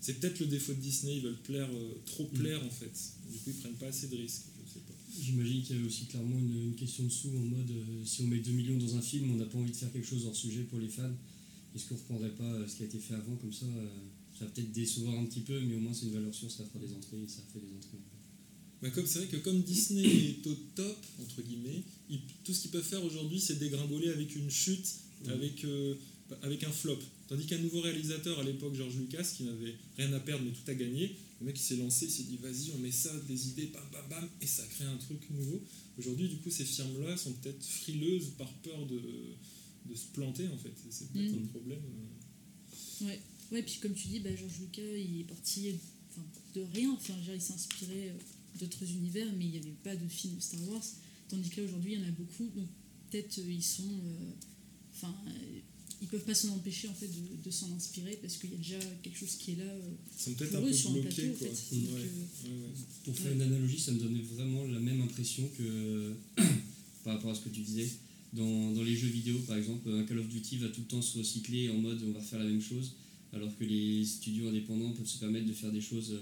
[0.00, 1.16] C'est peut-être le défaut de Disney.
[1.16, 2.92] Ils veulent plaire, euh, trop plaire en fait.
[3.30, 4.44] Du coup, ils prennent pas assez de risques.
[4.66, 4.94] Je sais pas.
[5.20, 8.22] J'imagine qu'il y avait aussi clairement une, une question de sous en mode euh, si
[8.22, 10.26] on met 2 millions dans un film, on n'a pas envie de faire quelque chose
[10.26, 11.10] hors sujet pour les fans.
[11.74, 13.86] Est-ce qu'on reprendrait pas euh, ce qui a été fait avant comme ça euh,
[14.38, 16.64] Ça va peut-être décevoir un petit peu, mais au moins c'est une valeur sûre, ça
[16.64, 17.98] fera des entrées et ça fait des entrées.
[18.84, 22.60] Bah, comme c'est vrai que comme Disney est au top entre guillemets, ils- tout ce
[22.60, 24.86] qu'ils peuvent faire aujourd'hui, c'est dégringoler avec une chute,
[25.24, 25.30] Mhm.
[25.30, 25.94] avec euh,
[26.42, 26.98] avec un flop.
[27.28, 30.70] Tandis qu'un nouveau réalisateur à l'époque, George Lucas, qui n'avait rien à perdre mais tout
[30.70, 33.48] à gagner, le mec il s'est lancé, il s'est dit vas-y, on met ça, des
[33.48, 35.62] idées, bam bam bam, et ça crée un truc nouveau.
[35.96, 39.00] Aujourd'hui, du coup, ces firmes-là sont peut-être frileuses par peur de,
[39.90, 40.72] de se planter en fait.
[40.90, 41.44] C'est peut-être Mm.
[41.44, 41.80] un problème.
[41.80, 43.06] euh.
[43.06, 43.20] Ouais,
[43.52, 45.72] ouais, puis comme tu dis, bah, George Lucas, il est parti
[46.54, 46.92] de rien.
[46.92, 48.12] Enfin, il s'est inspiré euh,
[48.58, 50.84] d'autres univers, mais il n'y avait pas de film Star Wars.
[51.28, 52.48] Tandis que là, aujourd'hui, il y en a beaucoup.
[52.56, 52.68] Donc,
[53.10, 53.82] peut-être euh, ils sont.
[54.04, 54.30] euh,
[54.96, 55.30] Enfin, euh,
[56.02, 58.58] ils peuvent pas s'en empêcher en fait de, de s'en inspirer parce qu'il y a
[58.58, 59.64] déjà quelque chose qui est là.
[60.16, 61.08] Ils sont peut-être pour un eux peu sur un bloqués.
[61.30, 61.74] plateau, en fait.
[61.74, 62.00] Ouais, Donc, ouais,
[62.46, 62.68] euh, ouais.
[63.04, 63.32] Pour faire Ouais.
[63.34, 66.12] une analogie, ça me donnait vraiment la même impression que
[67.04, 67.88] par rapport à ce que tu disais.
[68.34, 71.02] Dans, dans les jeux vidéo, par exemple, un Call of Duty va tout le temps
[71.02, 72.92] se recycler en mode on va refaire la même chose,
[73.32, 76.20] alors que les studios indépendants peuvent se permettre de faire des choses euh,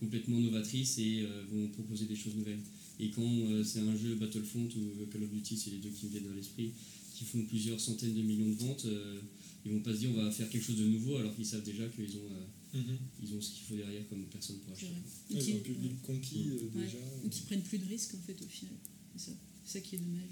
[0.00, 2.60] complètement novatrices et euh, vont proposer des choses nouvelles.
[3.00, 6.06] Et quand euh, c'est un jeu Battlefront ou Call of Duty, c'est les deux qui
[6.06, 6.72] me viennent à l'esprit,
[7.14, 9.20] qui font plusieurs centaines de millions de ventes, euh,
[9.64, 11.64] ils vont pas se dire on va faire quelque chose de nouveau alors qu'ils savent
[11.64, 12.98] déjà qu'ils ont, euh, Mhm.
[13.22, 14.88] ils ont ce qu'il faut derrière comme personne pour acheter.
[15.30, 15.96] ils ont un public ouais.
[16.06, 16.84] conquis euh, Ouais.
[16.84, 16.98] déjà.
[17.24, 18.74] Ou qui prennent plus de risques en fait au final.
[19.16, 19.32] C'est
[19.64, 19.80] ça.
[19.80, 20.22] Qui est dommage.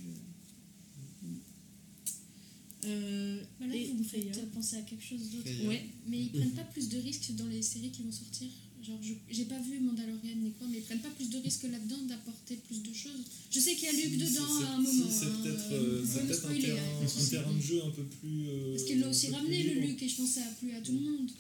[2.85, 3.42] euh.
[3.61, 4.46] Là, et vous me faites Freya.
[4.55, 5.66] penser à quelque chose d'autre.
[5.66, 5.87] Ouais.
[6.09, 8.48] Mais ils prennent pas plus de risques dans les séries qui vont sortir
[8.87, 11.64] Genre, je- j'ai pas vu Mandalorian ni quoi, mais ils prennent pas plus de risques
[11.64, 13.22] là-dedans d'apporter plus de choses.
[13.51, 15.11] Je sais qu'il y a Luc Si, dedans à un moment.
[15.11, 16.05] C'est peut-être un,
[17.35, 18.49] terrain, de jeu un peu plus.
[18.49, 19.81] euh, Parce l'ont un aussi ramené le.
[19.81, 21.31] Luc et je pense que ça a plu à tout le monde.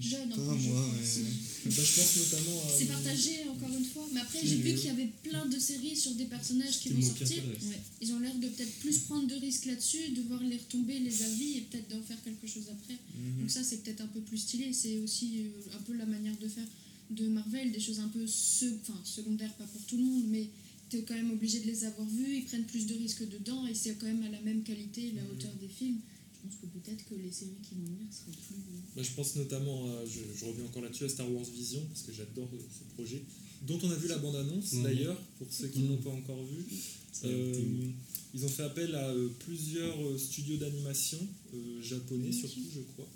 [0.00, 1.02] Jeune, en je moi, crois ouais.
[1.02, 1.20] aussi.
[1.66, 2.78] Bah, je pense notamment à.
[2.78, 5.94] C'est partagé encore une fois, mais après j'ai vu qu'il y avait plein de séries
[5.96, 7.42] sur des personnages qui vont sortir.
[7.44, 7.78] Ouais.
[8.00, 11.22] Ils ont l'air de peut-être plus prendre de risques là-dessus, de voir les retombées, les
[11.22, 12.94] avis et peut-être d'en faire quelque chose après.
[13.16, 13.40] Mhm.
[13.40, 14.72] Donc ça c'est peut-être un peu plus stylé.
[14.72, 16.66] C'est aussi euh, un peu la manière de faire
[17.10, 20.48] de Marvel, des choses un peu se- enfin, secondaires, pas pour tout le monde, mais
[20.88, 23.66] tu es quand même obligé de les avoir vus, ils prennent plus de risques dedans
[23.66, 25.30] et c'est quand même à la même qualité, la Mhm.
[25.32, 25.98] hauteur des films.
[26.42, 28.56] Je pense que peut-être que les séries qui vont venir seraient plus...
[28.96, 32.02] Bah, je pense notamment, à, je, je reviens encore là-dessus, à Star Wars Vision, parce
[32.02, 33.22] que j'adore euh, ce projet,
[33.66, 34.82] dont on a vu la bande-annonce Mhm.
[34.82, 36.64] d'ailleurs, pour ceux qui ne l'ont pas encore vu.
[37.24, 37.90] Euh,
[38.34, 41.18] ils ont fait appel à euh, plusieurs euh, studios d'animation,
[41.54, 43.06] euh, japonais surtout, je crois,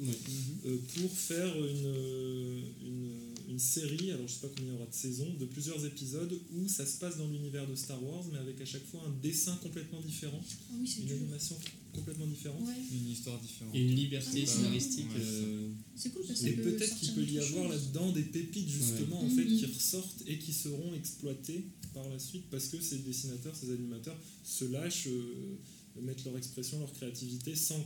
[0.67, 3.12] euh, pour faire une, euh, une,
[3.49, 6.33] une série, alors je sais pas combien il y aura de saisons, de plusieurs épisodes
[6.55, 9.13] où ça se passe dans l'univers de Star Wars, mais avec à chaque fois un
[9.23, 11.17] dessin complètement différent, Ah oui, c'est une dur.
[11.17, 11.57] animation
[11.95, 12.61] complètement différente.
[12.67, 13.75] Ouais, Une histoire différente.
[13.75, 15.07] Et une liberté Ah, scénaristique.
[15.15, 15.21] ouais.
[15.23, 19.23] euh, c'est cool parce que Et peut-être qu'il peut y avoir là-dedans des pépites justement
[19.23, 19.59] en fait Mhm.
[19.59, 24.19] qui ressortent et qui seront exploitées par la suite parce que ces dessinateurs, ces animateurs
[24.45, 25.57] se lâchent, euh,
[26.03, 27.83] mettent leur expression, leur créativité sans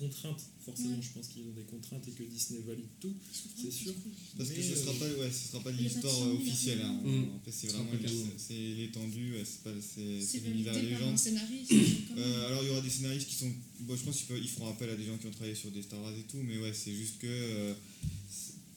[0.00, 0.40] contrainte.
[0.64, 1.02] Forcément, Ouais.
[1.02, 3.12] je pense qu'ils ont des contraintes et que Disney valide tout.
[3.60, 3.92] c'est sûr.
[4.36, 6.80] Parce que ce sera euh, pas, ouais, ce sera pas l'histoire euh, officielle.
[6.82, 7.00] hein.
[7.04, 7.24] Mm.
[7.36, 7.90] En fait, c'est vraiment
[8.36, 11.16] c'est l'étendue, ouais, c'est pas c'est, C'est c'est l'univers quand même.
[12.18, 13.50] Euh, alors il y aura des scénaristes qui sont.
[13.80, 15.70] Bon, je pense qu'ils peuvent- ils feront appel à des gens qui ont travaillé sur
[15.70, 17.26] des Star Wars et tout, mais ouais, c'est juste que.
[17.28, 17.74] euh,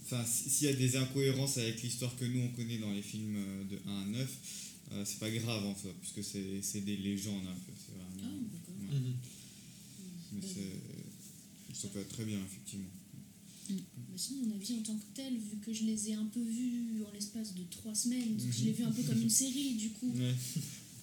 [0.06, 3.36] Enfin, s'il y a des incohérences avec l'histoire que nous on connaît dans les films
[3.72, 4.30] de 1 à 9,
[4.92, 7.72] euh, c'est pas grave en soi, puisque c'est, c'est des légendes un peu.
[7.76, 9.14] C'est Ah, vraiment.
[10.34, 10.60] Mais c'est,
[11.84, 12.90] ça peut être très bien, effectivement.
[13.70, 16.42] Bah, sinon, mon avis en tant que tel, vu que je les ai un peu
[16.42, 19.76] vus en l'espace de trois semaines, je les ai vus un peu comme une série,
[19.76, 20.12] du coup.
[20.16, 20.34] Ouais.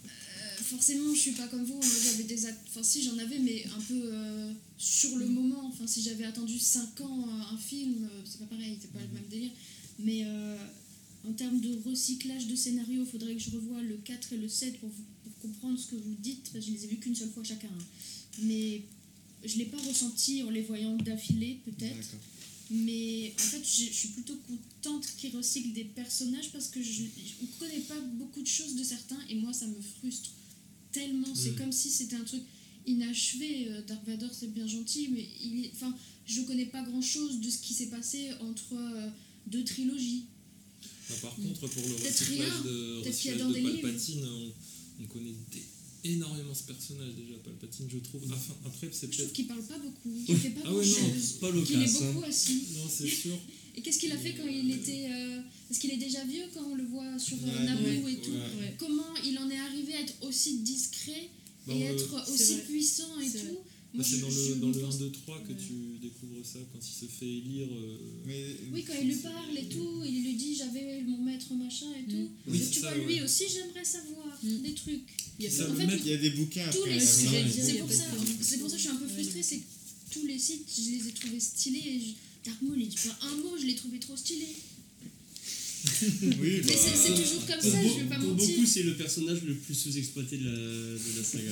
[0.04, 1.74] Euh, forcément, je suis pas comme vous.
[1.74, 5.66] Moi, j'avais des Enfin, si j'en avais, mais un peu euh, sur le moment.
[5.66, 9.08] Enfin, si j'avais attendu 5 ans euh, un film, c'est pas pareil, c'est pas le
[9.14, 9.50] même délire.
[9.98, 10.56] Mais euh,
[11.28, 14.48] en termes de recyclage de scénario, il faudrait que je revoie le 4 et le
[14.48, 16.96] 7 pour, vous- pour comprendre ce que vous dites, parce que je les ai vus
[16.98, 17.68] qu'une seule fois chacun.
[17.68, 17.84] hein.
[18.42, 18.82] Mais
[19.44, 22.08] je l'ai pas ressenti en les voyant d'affilée, peut-être.
[22.70, 27.02] Mais en fait, je je suis plutôt contente qu'ils recyclent des personnages parce que je
[27.02, 30.30] ne connais pas beaucoup de choses de certains et moi, ça me frustre
[30.92, 31.34] tellement.
[31.34, 31.56] C'est Mm.
[31.56, 32.42] comme si c'était un truc
[32.86, 33.68] inachevé.
[33.68, 35.94] Euh, Dark Vador, c'est bien gentil, mais il est- enfin,
[36.26, 39.08] je connais pas grand-chose de ce qui s'est passé entre euh,
[39.48, 40.24] deux trilogies.
[41.08, 43.80] Bah, par contre, pour le recyclage de, recyclage de.
[43.80, 44.52] Palpatine, on,
[45.02, 45.62] on connaît des-
[46.04, 48.22] énormément ce personnage déjà, Palpatine, je trouve.
[48.32, 49.32] Enfin, après, c'est Je trouve peut-être.
[49.32, 51.08] qu'il parle pas beaucoup, qu'il fait pas Ah ouais, non,
[51.40, 52.62] pas qu'il est beaucoup assis.
[52.76, 53.36] Non, c'est sûr.
[53.76, 55.06] Et qu'est-ce qu'il a fait quand il était.
[55.10, 58.12] euh, Parce qu'il est déjà vieux quand on le voit sur euh, Ouais, Naboo ouais,
[58.12, 58.30] et tout.
[58.32, 58.74] ouais.
[58.78, 61.28] Comment il en est arrivé à être aussi discret
[61.66, 63.56] Bah, et euh, être aussi puissant et tout vrai.
[63.92, 65.58] Bah, c'est dans le, dans le pense- 1, 2, 3 que Ouais.
[65.58, 67.66] tu découvres ça, quand il se fait élire.
[67.72, 71.52] euh, Mais, Oui, quand il lui parle et tout, il lui dit j'avais mon maître
[71.54, 72.30] machin et tout.
[72.46, 73.22] Oui, Donc, c'est tu ça, vois, lui ouais.
[73.22, 74.62] aussi, j'aimerais savoir Mm.
[74.62, 75.02] des trucs.
[75.40, 77.74] Il y a en fait, mec, il y a des bouquins Tous après, les c'est
[77.80, 78.04] pour ça,
[78.40, 79.64] c'est pour ça que je suis un peu frustrée, c'est que
[80.12, 81.78] tous les sites, je les ai trouvés stylés.
[81.84, 82.48] Et je...
[82.48, 84.46] Dark Maul, il dit pas un mot, je l'ai trouvé trop stylé.
[86.40, 88.48] Oui, bah, c'est c'est toujours comme Pour, ça, beau- je vais pas pour mentir.
[88.54, 91.50] beaucoup, c'est le personnage le plus sous-exploité de la, de la saga.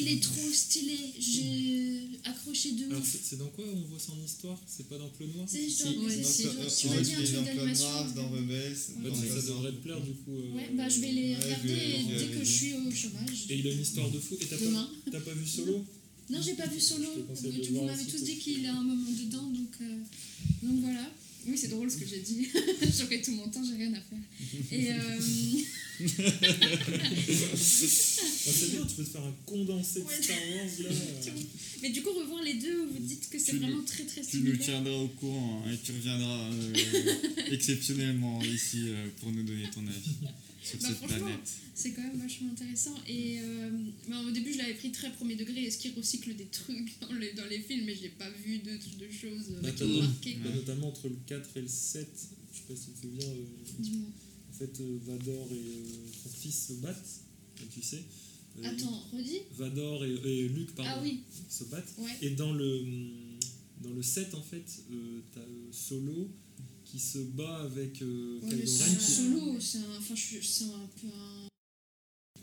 [0.00, 0.98] Il est trop stylé.
[1.18, 3.16] J'ai accroché de ouf.
[3.22, 4.58] c'est dans quoi on voit son histoire?
[4.66, 5.46] C'est pas dans Clone Noir?
[5.48, 5.84] C'est Si.
[5.84, 7.86] genre, Ouais, c'est Dans- genre, tu un truc d'animation.
[8.32, 8.76] Rebels.
[9.04, 10.32] Dans ça devrait te plaire du coup.
[10.36, 11.74] euh, Ouais, bah je vais les regarder
[12.18, 13.46] dès que je suis au chômage.
[13.50, 14.36] Et il a une histoire de fou.
[14.40, 14.88] Et t'as Demain.
[15.04, 15.84] pas, t'as pas vu Solo?
[16.30, 17.08] Non, j'ai pas vu Solo.
[17.34, 19.98] Vous, m'avez tous dit que- qu'il a un moment dedans, donc, euh,
[20.62, 21.10] donc voilà.
[21.46, 22.48] Oui, c'est drôle ce que j'ai dit.
[22.98, 24.18] J'aurais tout mon temps, j'ai rien à faire.
[24.70, 25.18] Et euh,
[26.00, 26.06] Bah,
[27.56, 30.22] c'est bien, tu peux te faire un condensé de Ouais.
[30.22, 30.88] Star Wars là.
[31.82, 34.20] mais du coup, revoir les deux, vous dites que c'est Tu nous- vraiment très très
[34.22, 34.60] Tu nous similaire.
[34.66, 36.72] tiendras au courant hein, et tu reviendras euh,
[37.52, 40.16] exceptionnellement ici euh, pour nous donner ton avis
[40.62, 41.48] sur Bah, cette planète.
[41.74, 42.94] C'est quand même vachement intéressant.
[43.08, 43.70] Et euh,
[44.08, 45.64] bah, au début, je l'avais pris très premier degré.
[45.64, 47.84] Est-ce qu'il recycle des trucs dans les, dans les films?
[47.86, 50.34] Mais j'ai pas vu de, de choses euh, Bah, qui t'as m'ont no- marqué.
[50.44, 52.08] bah, notamment entre le 4 et le 7,
[52.52, 53.44] je sais pas si tu te souviens, euh,
[53.78, 54.08] Dis-moi.
[54.50, 55.84] en fait euh, Vador et euh,
[56.22, 57.20] son fils se battent,
[57.58, 58.02] comme tu sais.
[58.58, 61.94] Euh, Attends, redis Vador et, et Luke pardon, Ah oui, se battent.
[61.98, 62.10] ouais.
[62.20, 62.84] Et dans le,
[63.82, 66.28] dans le 7, en fait, euh, t'as euh, Solo
[66.92, 69.00] qui se bat avec euh, Ouais, Kylo Ren.
[69.00, 71.48] solo, c'est un, enfin, je- c'est un peu un.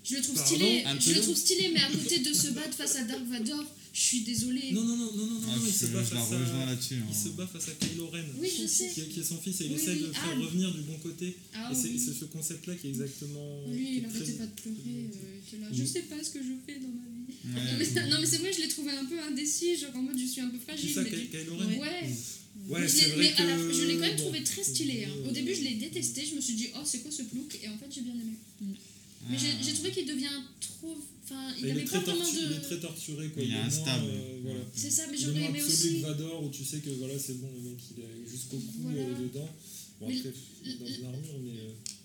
[0.04, 2.74] Je le trouve Pardon, stylé, je le trouve stylé, mais à côté de se battre
[2.76, 4.72] face à Dark Vador, je suis désolée.
[4.72, 6.66] Non, non, non, non, non, non, Ah, non, il se bat face à...
[6.66, 6.96] là-dessus.
[6.96, 7.06] hein.
[7.10, 8.24] Il se bat face à Kylo Ren.
[8.40, 8.90] Oui, je sais.
[8.90, 10.40] Qui, qui est son fils et il Oui, essaie oui, de le faire ah.
[10.40, 11.38] revenir du bon côté.
[11.54, 12.00] Ah et c'est oui.
[12.20, 13.68] ce concept-là qui est exactement.
[13.68, 14.78] Lui, il très- arrêtait pas de pleurer,
[15.14, 15.68] euh, il là.
[15.70, 15.78] Oui.
[15.78, 17.19] Je sais pas ce que je fais dans ma vie.
[17.46, 17.62] Ouais.
[17.64, 20.02] Non, mais, c'est- non, mais c'est vrai, je l'ai trouvé un peu indécis, genre en
[20.02, 20.94] mode je suis un peu C'est fragile.
[20.94, 22.10] ça, mais Kylo Ren Ouais.
[22.68, 24.24] Ouais, Mais je c'est l'ai- vrai mais à la- que- je l'ai quand même bon,
[24.24, 25.06] trouvé très stylé.
[25.06, 25.12] hein.
[25.28, 27.58] Au début, je l'ai détesté, je me suis dit, oh, c'est quoi ce plouc?
[27.64, 28.34] Et en fait, j'ai bien aimé.
[29.30, 29.64] Mais j'ai Ah.
[29.64, 30.28] j'ai trouvé qu'il devient
[30.60, 30.96] trop.
[31.24, 32.62] Enfin, il il, avait est pas vraiment tortu- il est de.
[32.64, 33.44] très torturé, quoi.
[33.44, 34.06] Il est instable.
[34.08, 34.60] euh, voilà.
[34.76, 36.02] C'est ça, mais j'aurais aimé aussi.
[36.02, 38.74] que Vador où tu sais que voilà, c'est bon, le mec il est jusqu'au cou
[38.80, 39.02] Voilà.
[39.02, 39.50] euh, dedans.
[40.02, 40.32] Bon, Mais après,
[40.66, 41.60] il est dans le- une armure, mais.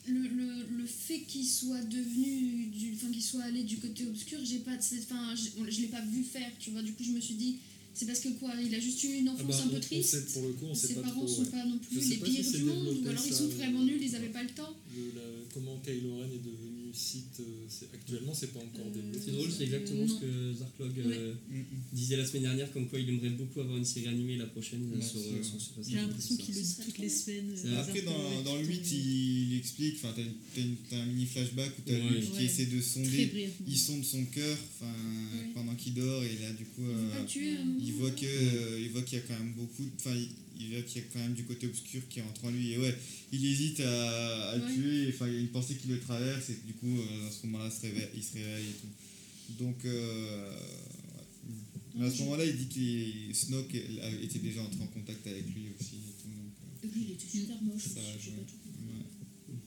[0.07, 2.67] Le, le, le fait qu'il soit devenu.
[2.67, 4.73] Du, enfin, qu'il soit allé du côté obscur, j'ai pas.
[4.77, 6.83] Enfin, je, l'ai pas vu faire, tu vois.
[6.83, 7.57] Du coup, je me suis dit,
[7.95, 10.11] c'est parce que quoi Il a juste eu une ah enfance bah, un peu triste.
[10.11, 11.29] sait- pour le coup, on sait Ses pas parents trop.
[11.29, 11.51] sont ouais.
[11.51, 14.15] pas non plus les si pires du monde, ou alors ils sont vraiment nuls, ils
[14.17, 14.75] avaient pas le temps.
[14.95, 18.95] Le- la- comment Kylo Ren est devenu Sith, euh, c'est- actuellement, c'est pas encore Euh,
[18.95, 19.19] développé.
[19.25, 21.65] C'est drôle, c'est exactement ce que Zarklog euh, Mm, mm.
[21.93, 24.89] disait la semaine dernière, comme quoi il aimerait beaucoup avoir une série animée la prochaine
[24.93, 25.43] euh, Ouais, sur, c'est euh, vrai.
[25.43, 25.91] sur ce passage.
[25.93, 27.55] J'ai l'impression qu'il le dit toutes les semaines.
[27.65, 27.81] Euh.
[27.81, 30.23] Après, dans, dans le tout 8, est il, il explique, enfin, t'as,
[30.55, 32.11] t'as une- t'as un mini flashback où t'as Ouais.
[32.21, 32.45] Luke qui Ouais.
[32.45, 35.51] essaie de sonder, il sonde son cœur, enfin, Ouais.
[35.55, 39.19] pendant qu'il dort, et là, du coup, Il euh, voit que, euh, il voit qu'il
[39.19, 40.15] y a quand même beaucoup, enfin,
[40.59, 42.79] il, voit qu'il y a quand même du côté obscur qui entre en lui, et
[42.79, 42.97] ouais,
[43.33, 44.75] il hésite à, à le Ouais.
[44.75, 47.31] tuer, enfin, il y a une pensée qui le traverse, et du coup, euh, à
[47.31, 49.55] ce moment-là, se réveille- il se réveille et tout.
[49.65, 51.55] Donc, euh, ouais.
[51.97, 55.67] Mais à ce moment-là, il dit que Snoke était déjà entré en contact avec lui
[55.79, 57.83] aussi, et tout, donc, euh, Et puis il était super moche.
[57.83, 58.19] Ça, ouais.
[58.23, 58.61] compris.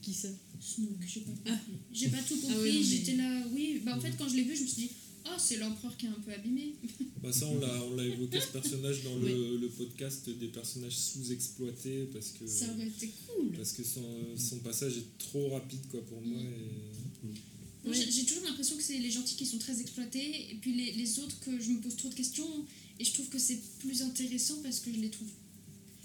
[0.02, 0.28] Qui ça?
[0.60, 1.50] Snoke, j'ai pas Ah.
[1.50, 1.72] compris.
[1.92, 3.80] J'ai pas tout compris, Ah mais- j'étais là, oui.
[3.84, 4.90] Bah en fait, quand je l'ai vu, je me suis dit,
[5.26, 6.74] oh, c'est l'empereur qui est un peu abîmé.
[7.22, 10.96] Bah ça, on l'a, on l'a évoqué ce personnage dans le, le podcast des personnages
[10.96, 13.50] sous-exploités parce que, Ça aurait été cool.
[13.56, 14.04] parce que son,
[14.36, 16.40] son passage est trop rapide quoi, pour moi.
[16.40, 17.28] Et...
[17.84, 18.06] Moi, Ouais.
[18.10, 21.18] j'ai- toujours l'impression que c'est les gentils qui sont très exploités, et puis les, les
[21.20, 22.46] autres que je me pose trop de questions,
[22.98, 25.28] et je trouve que c'est plus intéressant parce que je les trouve,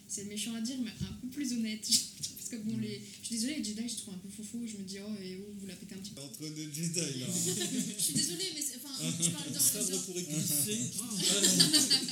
[0.07, 1.87] c'est méchant à dire, mais un peu plus honnêtes.
[2.53, 4.83] que bon, les, je suis désolée, les Jedi, je trouve un peu faux je me
[4.83, 6.21] dis, oh, et oh, vous la pétez un petit peu.
[6.21, 7.27] Entre deux Jedi là.
[7.97, 10.79] je suis désolée, mais c'est- enfin, je parle dans, Sabre dans- pour éclisser.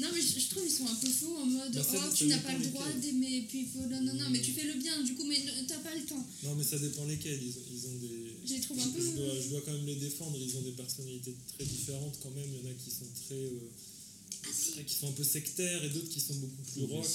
[0.00, 2.24] Non, mais je, je trouve ils sont un peu faux en mode, Bah, oh, tu
[2.26, 3.68] n'as pas le droit d'aimer, puis.
[3.90, 6.02] Non, non, non, mais tu fais le bien, du coup, mais ne- t'as pas le
[6.06, 6.24] temps.
[6.44, 7.38] Non, mais ça dépend lesquels.
[7.42, 8.32] Ils ont, ils ont des.
[8.46, 10.38] Je les trouve je, un peu- je dois, je dois quand même les défendre.
[10.40, 12.48] Ils ont des personnalités très différentes quand même.
[12.48, 13.34] Il y en a qui sont très.
[13.34, 13.68] euh,
[14.86, 17.06] qui sont un peu sectaires et d'autres qui sont beaucoup plus rock.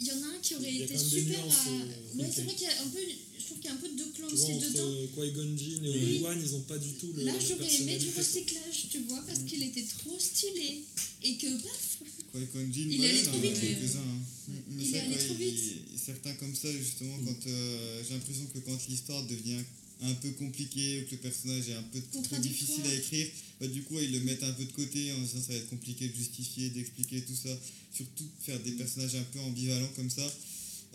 [0.00, 1.68] Il y en a un qui aurait Il y a été quand super à.
[1.68, 2.98] euh, Ouais, c'est vrai qu'il y a un peu.
[3.38, 4.90] Je trouve qu'il y a un peu de Tu vois, clancy entre dedans.
[4.90, 6.02] euh, Qui-Gon Jinn et Oui.
[6.04, 7.24] Obi-Wan, ils ont pas du tout le.
[7.24, 10.84] Là, j'aurais aimé du recyclage, tu vois, parce qu'il était trop stylé.
[11.22, 11.98] Et que, paf,
[12.32, 13.68] Qui-Gon Jinn, Il ouais, allait il y en trop a vite, lui.
[13.68, 14.52] quelques-uns, hein.
[14.70, 15.58] Mais Il allé ouais, trop vite.
[16.04, 19.62] Certains comme ça, justement, quand euh, j'ai l'impression que quand l'histoire devient
[20.02, 23.26] un peu compliquée ou que le personnage est un peu trop difficile à écrire,
[23.60, 25.68] bah, du coup, ils le mettent un peu de côté en disant ça va être
[25.70, 27.50] compliqué de justifier, d'expliquer tout ça.
[27.94, 30.26] Surtout faire des personnages un peu ambivalents comme ça.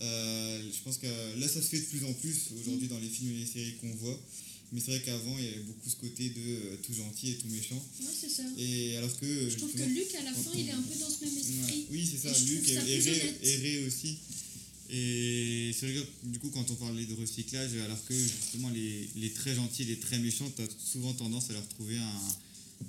[0.02, 1.08] Euh, je pense que
[1.40, 3.76] là, ça se fait de plus en plus aujourd'hui dans les films et les séries
[3.82, 4.20] qu'on voit.
[4.74, 7.36] Mais c'est vrai qu'avant, il y avait beaucoup ce côté de euh, tout gentil et
[7.36, 7.76] tout méchant.
[8.02, 8.44] ouais, c'est ça.
[8.58, 9.50] Et alors que.
[9.50, 11.34] Je trouve que Luc, à la fin, on- il est un peu dans ce même
[11.34, 11.40] Ouais.
[11.40, 11.86] esprit.
[11.92, 14.18] Oui, c'est ça, Et Luc ça Ré aussi.
[14.90, 19.10] Et c'est vrai que du coup, quand on parlait de recyclage, alors que justement les,
[19.16, 22.22] les très gentils et les très méchants, tu as souvent tendance à leur trouver un,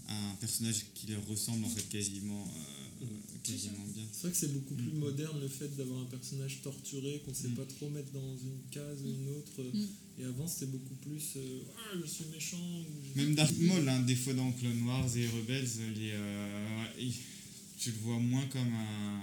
[0.08, 2.46] un personnage qui leur ressemble en fait quasiment.
[3.02, 3.06] euh,
[3.42, 4.02] quasiment bien.
[4.12, 7.48] C'est vrai que c'est beaucoup plus moderne le fait d'avoir un personnage torturé qu'on sait
[7.48, 7.54] Mm.
[7.54, 9.62] pas trop mettre dans une case ou une autre.
[9.72, 9.86] Mm.
[10.20, 12.58] Et avant c'était beaucoup plus euh, ah je suis méchant.
[12.58, 17.12] ou je- Même Dark Maul, hein, des fois dans Clone Wars et Rebels, euh, il-
[17.78, 19.20] tu le vois moins comme un.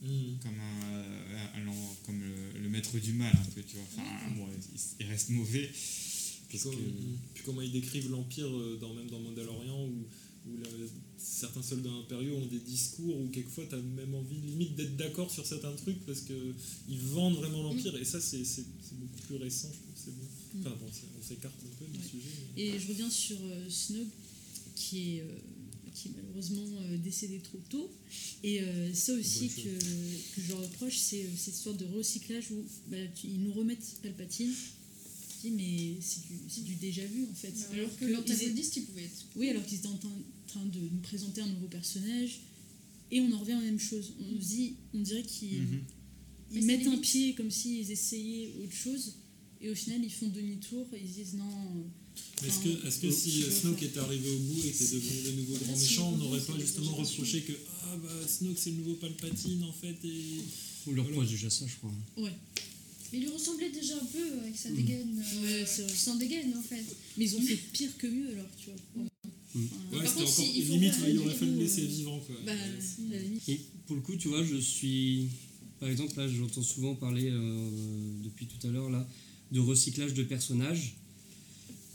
[0.00, 0.38] Mm.
[0.42, 3.84] Comme, un, euh, un- un- comme le, le maître du mal, un peu, tu vois.
[3.92, 5.70] Enfin, bon, il, il reste mauvais.
[6.48, 6.78] Puis, comme- que-
[7.34, 10.06] puis comment ils décrivent l'Empire, euh, dans, même dans Mandalorian, où,
[10.50, 10.68] où la-
[11.18, 15.30] certains soldats impériaux ont des discours où quelquefois tu as même envie limite d'être d'accord
[15.30, 17.96] sur certains trucs parce qu'ils vendent vraiment l'Empire.
[17.96, 20.60] Et ça, c'est c'est- c'est beaucoup plus récent, je trouve que c'est bon.
[20.60, 22.04] Enfin bon, c'est- on s'écarte un peu du Ouais.
[22.04, 22.28] sujet.
[22.56, 24.06] mais- Et je reviens sur euh, Snoke,
[24.76, 25.26] qui est, euh,
[25.98, 27.90] qui est malheureusement euh, décédé trop tôt.
[28.44, 32.50] Et euh, ça aussi que, que je leur reproche, c'est euh, cette histoire de recyclage
[32.52, 34.52] où bah, tu- ils nous remettent Palpatine.
[35.44, 37.54] Mais c'est du, déjà vu en fait.
[37.72, 39.26] Alors que ils- l'antagoniste, il pouvait être.
[39.36, 42.40] Oui, alors qu'ils étaient en train, de nous présenter un nouveau personnage.
[43.10, 44.12] Et on en revient à la même chose.
[44.20, 45.62] On, se dit, on dirait qu'ils
[46.52, 49.14] c'est mettent un pied comme s'ils essayaient autre chose.
[49.60, 51.86] Et au final, ils font demi-tour et ils se disent non.
[52.46, 55.56] Est-ce que, est-ce que si Snoke était arrivé au bout et était devenu le nouveau
[55.64, 57.52] grand méchant, on n'aurait pas justement reproché que
[57.82, 60.40] ah bah Snoke c'est le nouveau Palpatine en fait et
[60.86, 61.90] On leur reproche déjà ça, je crois.
[62.16, 62.30] Ouais.
[63.12, 64.76] Mais il lui ressemblait déjà un peu avec sa Mm.
[64.76, 65.24] dégaine.
[65.44, 66.84] euh, Ouais, sans dégaine en fait.
[67.16, 69.04] Mais ils ont fait pire que mieux alors, tu vois.
[69.54, 69.60] Mm.
[69.92, 72.36] Ouais Par c'était encore si- limite il aurait fallu le laisser euh, vivant quoi.
[72.46, 73.22] bah, Ouais.
[73.48, 75.28] Et pour le coup, tu vois, je suis.
[75.80, 77.70] Par exemple, là, j'entends souvent parler, euh,
[78.24, 79.08] depuis tout à l'heure, là,
[79.52, 80.94] de recyclage de personnages.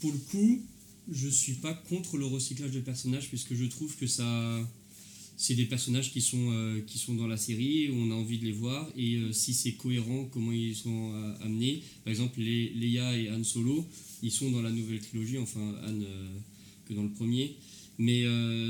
[0.00, 0.62] Pour le coup,
[1.10, 4.70] je suis pas contre le recyclage de personnages, puisque je trouve que ça.
[5.36, 8.44] C'est des personnages qui sont, euh, qui sont dans la série, on a envie de
[8.44, 11.82] les voir, et euh, si c'est cohérent, comment ils sont euh, amenés.
[12.04, 13.84] Par exemple, les, Leia et Han Solo,
[14.22, 16.00] ils sont dans la nouvelle trilogie, enfin, Han
[16.86, 17.56] que dans le premier.
[17.98, 18.24] Mais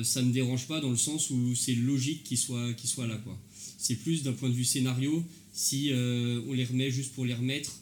[0.04, 3.06] ça ne me dérange pas dans le sens où c'est logique qu'ils soient, qu'ils soient
[3.06, 3.16] là.
[3.16, 3.38] quoi.
[3.78, 7.72] C'est plus d'un point de vue scénario, si on les remet juste pour les remettre,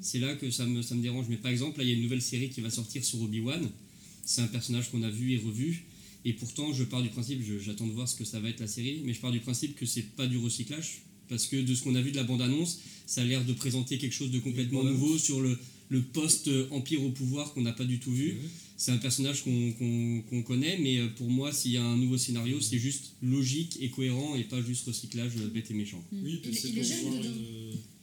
[0.00, 1.26] c'est là que ça me, ça me dérange.
[1.28, 3.68] Mais par exemple, là, il y a une nouvelle série qui va sortir sur Obi-Wan.
[4.24, 5.84] C'est un personnage qu'on a vu et revu.
[6.24, 8.60] Et pourtant, je pars du principe, je- j'attends de voir ce que ça va être
[8.60, 11.02] la série, mais je pars du principe que c'est pas du recyclage.
[11.28, 13.98] Parce que de ce qu'on a vu de la bande-annonce, ça a l'air de présenter
[13.98, 15.58] quelque chose de complètement nouveau sur le,
[15.90, 18.36] le post-empire au pouvoir qu'on n'a pas du tout vu.
[18.76, 21.96] C'est un personnage qu'on qu'on- qu'on connaît, mais euh, pour moi, s'il y a un
[21.96, 26.02] nouveau scénario, c'est juste logique et cohérent et pas juste recyclage euh, bête et méchant.
[26.12, 27.30] Oui, puis Il- c'est il est jeune voir dedans.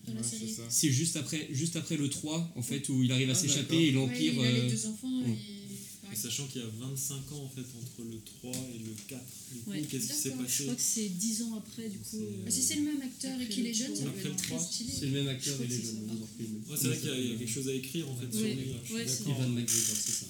[0.07, 3.35] Ouais, c'est juste après, juste après le 3, en fait, où il arrive à Ah,
[3.35, 4.33] s'échapper et Ouais, l'Empire.
[4.33, 5.29] il a les euh, deux enfants ouais.
[5.31, 5.65] et.
[6.13, 9.21] Et sachant qu'il y a 25 ans en fait entre le 3 et le 4.
[9.53, 9.81] Du coup, Ouais.
[9.81, 10.43] qu'est-ce qui s'est D'accord.
[10.45, 12.05] Je passé crois que c'est 10 ans après, du coup.
[12.11, 14.05] C'est- euh, Bah, si c'est le même acteur et Après qu'il le est jeune, ça
[14.05, 14.91] peut être très stylé.
[14.97, 17.31] C'est le même acteur et crois les que c'est Ouais, vrai qu'il y, a- il
[17.31, 18.53] y a quelque chose à écrire en fait sur Ouais.
[18.53, 18.95] lui.
[18.95, 20.25] Ouais, c'est ça.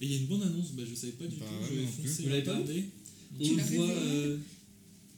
[0.00, 1.76] Et il y a une bonne annonce, bah, je savais pas du Bah tout, ouais,
[1.76, 2.58] je vais foncer Vous l'avez pas.
[3.40, 3.44] On
[3.76, 3.90] voit.
[3.90, 4.38] euh,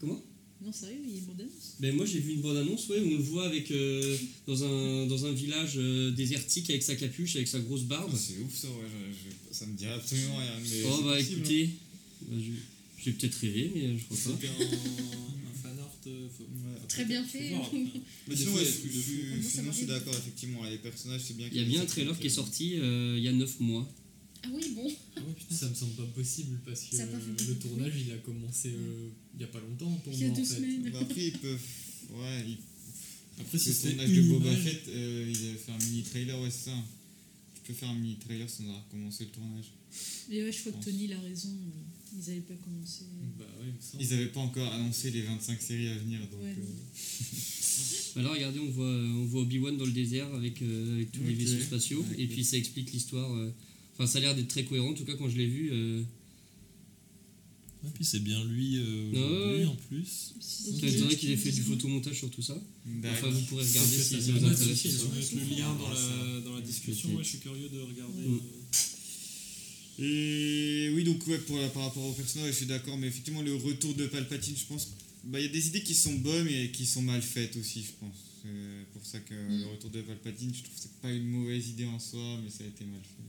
[0.00, 0.20] Comment?
[0.64, 3.00] Non, sérieux, il y a une bande-annonce ben moi j'ai vu une bande annonce ouais,
[3.00, 6.94] où on le voit avec euh, dans un dans un village euh, désertique avec sa
[6.94, 8.12] capuche avec sa grosse barbe.
[8.16, 10.52] C'est ouf ça, ouais, je- je- ça me dirait absolument rien.
[10.62, 11.70] Mais oh bah possible, écoutez,
[12.28, 14.22] bah, je- j'ai peut-être rêvé mais euh, je crois pas.
[14.40, 15.96] C'était un, un fan art.
[16.06, 16.68] euh, faut- hein.
[16.74, 16.86] Ouais.
[16.88, 17.48] Très bien fait.
[17.48, 17.70] voir.
[18.28, 19.94] Mais sinon, fois, ouais, il y a je- suis bien.
[19.94, 22.74] d'accord, effectivement, les personnages, c'est bien Il y a bien un trailer qui est sorti
[22.76, 23.88] euh, il y a 9 mois.
[24.44, 24.90] Ah oui, bon.
[25.16, 28.70] Ah putain, ça me semble pas possible parce que fait le tournage il a commencé
[28.74, 30.54] euh, il y a pas longtemps pour Il y a moi deux en fait.
[30.56, 30.90] semaines.
[30.92, 31.60] Bah, après, ils peuvent.
[32.10, 32.58] Ouais, ils-
[33.40, 36.40] Après si le tournage de Boba image- Fett, euh, il avait fait un mini trailer,
[36.40, 36.76] ouais, c'est ça.
[37.54, 39.66] Tu peux faire un mini trailer sans avoir commencé le tournage.
[40.28, 41.48] Mais ouais, je crois que Tony il a raison.
[41.48, 43.04] euh, Ils n'avaient pas commencé.
[43.38, 44.02] Bah ouais, il me semble.
[44.02, 46.40] Ils n'avaient pas encore annoncé les 25 séries à venir, donc.
[46.42, 46.62] Ouais, euh,
[48.16, 51.22] Bah là regardez on voit on voit Obi-Wan dans le désert avec, euh, avec tous
[51.24, 53.30] les vaisseaux spatiaux Ouais, et puis ça explique l'histoire.
[53.94, 55.70] Enfin ça a l'air d'être très cohérent en tout cas quand je l'ai vu.
[55.72, 56.02] euh,
[57.84, 59.66] Et puis c'est bien lui euh, Ouais, aujourd'hui ouais.
[59.66, 60.34] en plus.
[60.40, 62.56] Ça m'étonnerait qu'il ait fait du photomontage sur tout ça.
[62.86, 63.18] D'accord.
[63.28, 64.96] Enfin, vous pourrez regarder si ça vous intéresse.
[64.96, 65.08] soir.
[65.10, 65.94] vont mettre le lien dans Ah,
[66.34, 68.22] la, dans la discussion, ouais, je suis curieux de regarder.
[68.28, 68.40] Mm.
[70.00, 73.42] euh, Et oui, donc ouais, pour, par rapport au personnage, je suis d'accord, mais effectivement,
[73.42, 74.88] le retour de Palpatine, je pense,
[75.24, 77.82] bah, il y a des idées qui sont bonnes et qui sont mal faites aussi,
[77.82, 78.16] je pense.
[78.42, 79.60] C'est pour ça que Mm.
[79.60, 82.50] le retour de Palpatine, je trouve que c'est pas une mauvaise idée en soi, mais
[82.50, 83.22] ça a été mal fait.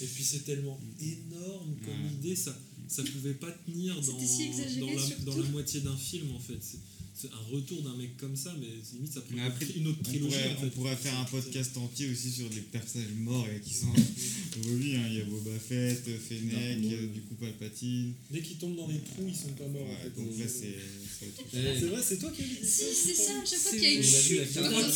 [0.00, 2.12] Et puis c'est tellement énorme comme Ouais.
[2.12, 2.56] idée, ça
[2.88, 6.58] ça pouvait pas tenir dans, si la, dans la moitié d'un film en fait.
[7.20, 9.98] C'est- C'est un retour d'un mec comme ça, mais limite ça pourrait après, une autre
[10.00, 10.70] On trilogie pourrait, en on fait.
[10.70, 13.88] pourrait faire un podcast entier aussi sur des personnages morts et qui sont
[14.62, 14.96] revenus.
[14.98, 15.06] hein.
[15.10, 18.12] Il y a Boba Fett, Fennec, a du coup Palpatine.
[18.30, 20.14] Dès qu'ils tombent dans les trous, ils sont pas morts en Ouais, fait.
[20.22, 21.28] donc là, c'est ça chose.
[21.54, 23.76] Eh, C'est vrai, c'est toi qui as dit Si, c'est ça, à chaque fois C'est-
[23.78, 24.40] qu'il y a une On chute.
[24.46, 24.60] c'est-.
[24.60, 24.92] Dark Le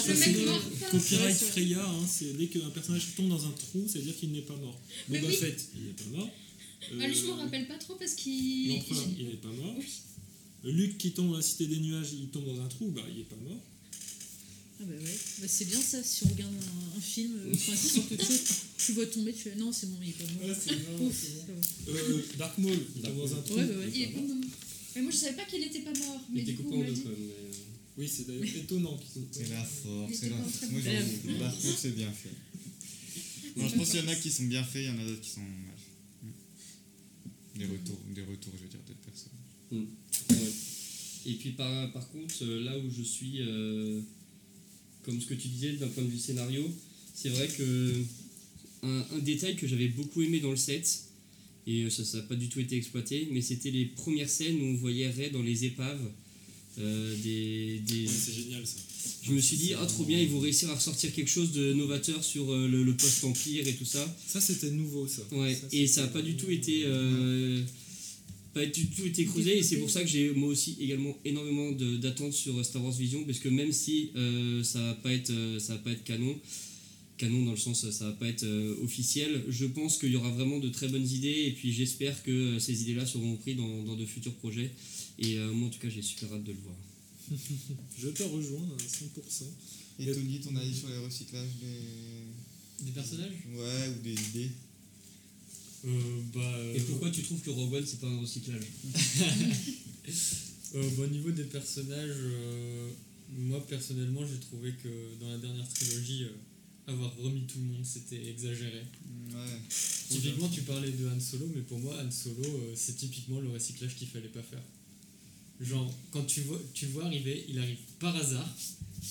[0.00, 0.62] Ça, mec c'est mort.
[0.92, 1.44] Copyright c'est.
[1.46, 4.42] Freya, hein, c'est dès qu'un personnage tombe dans un trou, ça veut dire qu'il n'est
[4.42, 4.78] pas mort.
[5.08, 5.28] Boba.
[5.28, 6.30] Fett, il n'est pas mort.
[6.98, 8.68] Bah, lui, je Euh, m'en rappelle pas trop parce qu'il.
[8.68, 9.74] L'empereur, il n'est pas mort.
[10.70, 13.20] Luke qui tombe dans la cité des nuages, il tombe dans un trou, bah il
[13.20, 13.60] est pas mort.
[14.80, 17.76] Ah bah ouais, bah, c'est bien ça, si on regarde un, un film, euh, enfin,
[17.76, 18.40] si sur quelque chose,
[18.76, 20.48] tu vois tomber, tu fais non, c'est bon, il est pas mort.
[20.48, 21.90] Ouais, c'est bon, c'est.
[21.90, 23.54] Euh, Dark Maul, il tombe dans un trou.
[23.56, 23.90] Ouais, bah ouais.
[23.94, 24.36] Il est pas mort.
[24.96, 26.20] Mais moi je savais pas qu'il était pas mort.
[26.28, 27.18] Il Mais était du coup, coupé en deux quand même.
[27.18, 27.52] euh,
[27.98, 29.28] Oui, c'est d'ailleurs étonnant qu'ils sont.
[29.30, 30.70] C'est la force, Il c'est était la force.
[30.70, 32.30] Moi, j'avoue, par contre, c'est bien fait.
[33.56, 35.06] Non, je pense qu'il y en a qui sont bien faits, il y en a
[35.06, 35.78] d'autres qui sont mal.
[36.24, 37.58] Mm.
[37.60, 39.86] Des retours, des retours, je veux dire, d'autres personnes.
[40.30, 40.52] Ouais.
[41.26, 44.00] Et puis par, par contre, euh, là où je suis, euh,
[45.04, 46.62] comme ce que tu disais d'un point de vue scénario,
[47.14, 47.92] c'est vrai que
[48.82, 51.04] un, un détail que j'avais beaucoup aimé dans le set,
[51.66, 54.74] et ça n'a pas du tout été exploité, mais c'était les premières scènes où on
[54.76, 56.10] voyait Ray dans les épaves.
[56.78, 58.76] euh, des, des- Ouais, c'est génial ça.
[59.22, 61.72] Je me suis dit, ah trop bien, ils vont réussir à ressortir quelque chose de
[61.72, 64.04] novateur sur euh, le, le post-empire et tout ça.
[64.26, 65.22] Ça c'était nouveau ça.
[65.32, 67.62] Ouais, Ça, et ça n'a pas du tout été, euh,
[68.54, 71.72] pas du tout été creusé, et c'est pour ça que j'ai moi aussi également énormément
[71.72, 75.30] de- d'attentes sur Star Wars Vision, parce que même si euh, ça va pas être,
[75.30, 76.38] euh, ça va pas être canon,
[77.18, 80.30] canon dans le sens ça va pas être euh, officiel, je pense qu'il y aura
[80.30, 83.82] vraiment de très bonnes idées, et puis j'espère que euh, ces idées-là seront prises dans,
[83.84, 84.70] dans de futurs projets,
[85.18, 86.76] et euh, moi en tout cas j'ai super hâte de le voir.
[87.98, 89.44] Je te rejoins à 100%.
[90.00, 92.84] Et Tony, ton avis sur les recyclages des.
[92.84, 93.30] Des personnages?
[93.56, 94.50] Ouais, ou des idées
[95.86, 98.62] euh, bah, Et pourquoi tu trouves que Rogue One c'est pas un recyclage
[100.74, 102.90] Euh, bah, au niveau des personnages, euh,
[103.30, 104.88] moi personnellement j'ai trouvé que
[105.20, 108.82] dans la dernière trilogie, euh, avoir remis tout le monde c'était exagéré.
[109.32, 109.60] Ouais.
[110.08, 113.50] Typiquement tu parlais de Han Solo, mais pour moi Han Solo euh, c'est typiquement le
[113.50, 114.62] recyclage qu'il fallait pas faire.
[115.60, 118.52] Genre quand tu vois, tu vois arriver, il arrive par hasard.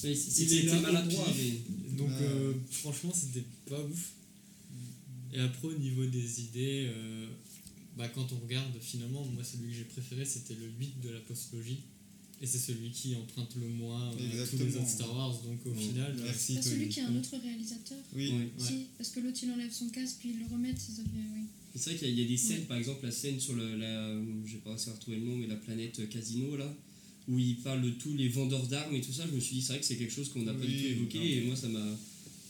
[0.04, 1.52] Ouais, c'est- Il est là au maladroit, mais
[1.98, 2.16] Donc Ouais.
[2.24, 4.12] euh, franchement c'était pas ouf.
[5.34, 7.28] Et après au niveau des idées, euh,
[7.98, 11.20] bah, quand on regarde finalement, moi celui que j'ai préféré c'était le 8 de la
[11.22, 11.80] postlogie.
[12.42, 15.40] Et c'est celui qui emprunte le moins euh, tous les autres Star Wars.
[15.44, 17.98] Donc au final, euh, Merci Pas celui qui a un autre réalisateur.
[18.14, 18.50] Oui, Ouais.
[18.58, 20.72] Si, parce que l'autre il enlève son casque puis il le remet.
[20.74, 21.44] Oui.
[21.76, 22.66] C'est vrai qu'il y, a- il y a des scènes, Ouais.
[22.66, 24.14] par exemple la scène sur le, la,
[24.46, 26.76] je vais pas réussir à retrouver le nom, mais la planète Casino là,
[27.30, 29.26] où il parle de tous les vendeurs d'armes et tout ça.
[29.26, 30.88] Je me suis dit c'est vrai que c'est quelque chose qu'on n'a pas du tout
[30.88, 31.24] évoqué non.
[31.26, 31.98] et moi ça m'a,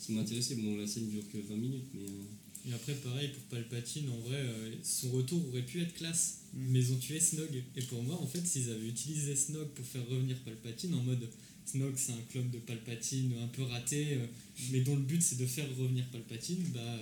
[0.01, 0.55] ça m'a intéressé.
[0.55, 2.23] Bon la scène dure que 20 minutes, mais euh,
[2.69, 6.67] Et après, pareil pour Palpatine, en vrai, euh, son retour aurait pu être classe, Mm.
[6.71, 7.63] mais ils ont tué Snog.
[7.75, 11.27] Et pour moi, en fait, s'ils avaient utilisé Snog pour faire revenir Palpatine, en mode
[11.65, 14.25] Snog, c'est un clone de Palpatine un peu raté, euh,
[14.71, 16.99] mais dont le but c'est de faire revenir Palpatine, bah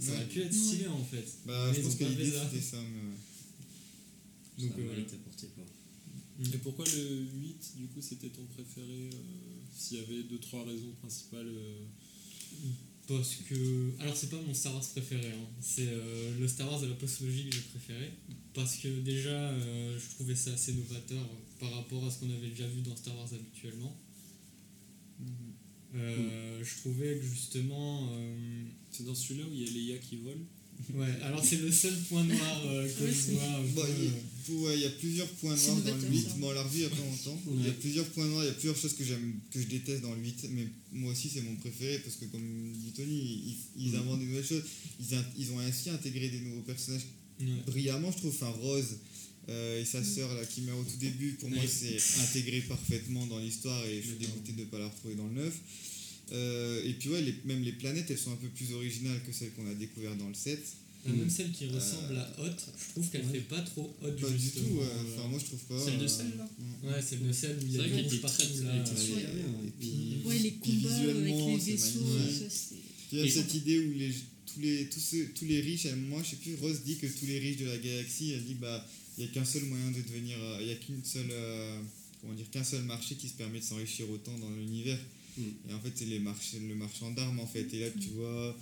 [0.00, 0.16] ça Ouais.
[0.16, 1.24] aurait pu être stylé en fait.
[1.46, 3.00] Bah, Mais je pense que pas l'idée c'était ça, mais
[4.64, 4.68] ouais.
[4.68, 5.64] Donc, ça euh, été apporté quoi.
[6.52, 9.16] Et pourquoi le 8 du coup c'était ton préféré euh,
[9.76, 11.46] S'il y avait deux trois raisons principales.
[11.48, 11.84] euh,
[13.06, 13.92] Parce que.
[14.00, 15.46] Alors, c'est pas mon Star Wars préféré, hein.
[15.60, 18.10] c'est euh, le Star Wars de la postlogie que j'ai préféré.
[18.54, 22.30] Parce que déjà, euh, je trouvais ça assez novateur euh, par rapport à ce qu'on
[22.30, 23.94] avait déjà vu dans Star Wars habituellement.
[25.94, 28.08] Euh, Je trouvais que justement.
[28.12, 30.40] euh, C'est dans celui-là où il y a Leia qui vole.
[30.94, 33.60] Ouais, alors c'est le seul point noir euh, que Ouais, je vois.
[33.74, 36.22] Bon, il, euh, ouais, il y a plusieurs points noirs dans le 8.
[36.22, 36.28] ça.
[36.38, 37.40] Bon, on l'a revu il y a pas longtemps.
[37.58, 39.66] Il y a plusieurs points noirs, il y a plusieurs choses que j'aime, que je
[39.66, 40.46] déteste dans le 8.
[40.50, 44.26] Mais moi aussi, c'est mon préféré parce que, comme dit Tony, ils, ils inventent des
[44.26, 44.62] nouvelles choses.
[45.00, 47.06] Ils, in- ils ont ainsi intégré des nouveaux personnages
[47.40, 47.46] ouais.
[47.66, 48.34] brillamment, je trouve.
[48.34, 48.96] Enfin, Rose
[49.48, 53.26] euh, et sa sœur là, qui meurt au tout début, pour moi, c'est intégré parfaitement
[53.26, 55.52] dans l'histoire et je suis dégoûté de ne pas la retrouver dans le 9.
[56.32, 59.32] Euh, et puis, ouais, les- même les planètes, elles sont un peu plus originales que
[59.32, 60.58] celles qu'on a découvertes dans le 7.
[61.06, 62.48] Ah, Même celle qui ressemble à Hot,
[62.78, 65.60] je trouve qu'elle fait pas trop Hot Pas du tout, euh, enfin, moi je trouve
[65.68, 65.78] pas.
[65.84, 66.48] Celle de euh, celle, là.
[66.82, 68.70] Ouais, celle de celle où il y C'est a des partout là.
[68.72, 72.50] euh, Et puis, Ouais, les combats avec visuellement, les c'est vaisseaux, magnifique.
[72.50, 72.74] ça.
[73.08, 74.10] Puis il y a Et- cette idée où les,
[74.46, 77.06] tous, les, tous, ceux, tous les riches, elle- moi je sais plus, Rose dit que
[77.06, 78.86] tous les riches de la galaxie, elle dit bah
[79.18, 81.80] il n'y a qu'un seul moyen de devenir, euh, il y a qu'une seule, euh,
[82.22, 84.98] comment dire, qu'un seul marché qui se permet de s'enrichir autant dans l'univers.
[85.38, 87.72] Et en fait c'est les marchés, le marchand d'armes en fait.
[87.74, 88.56] Et là tu vois,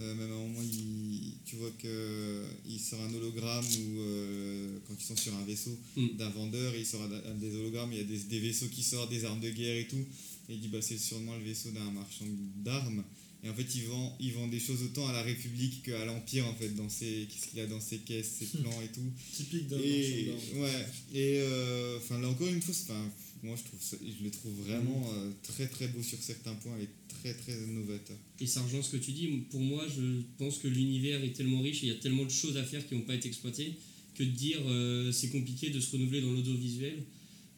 [0.00, 4.78] euh, même à un moment il, tu vois que il sort un hologramme ou euh,
[4.88, 6.16] quand ils sont sur un vaisseau Mm.
[6.18, 8.82] d'un vendeur, il sort un, un des hologrammes, il y a des, des vaisseaux qui
[8.82, 10.04] sortent, des armes de guerre et tout.
[10.48, 12.24] Et il dit bah c'est sûrement le vaisseau d'un marchand
[12.64, 13.04] d'armes.
[13.46, 16.46] Et en fait, il vend, il vend des choses autant à la République qu'à l'Empire,
[16.48, 19.02] en fait, dans ses, qu'est-ce qu'il a dans ses caisses, ses plans et tout.
[19.36, 19.90] Typique d'un marchand
[20.54, 20.62] d'armes.
[20.62, 22.72] ouais, et euh, là encore une fois,
[23.44, 26.78] moi je, trouve ça- je le trouve vraiment euh, très très beau sur certains points
[26.80, 28.16] et très très novateur.
[28.40, 29.28] Et ça rejoint ce que tu dis.
[29.50, 32.30] Pour moi, je pense que l'univers est tellement riche et il y a tellement de
[32.30, 33.74] choses à faire qui n'ont pas été exploitées
[34.14, 37.02] que de dire euh, c'est compliqué de se renouveler dans l'audiovisuel.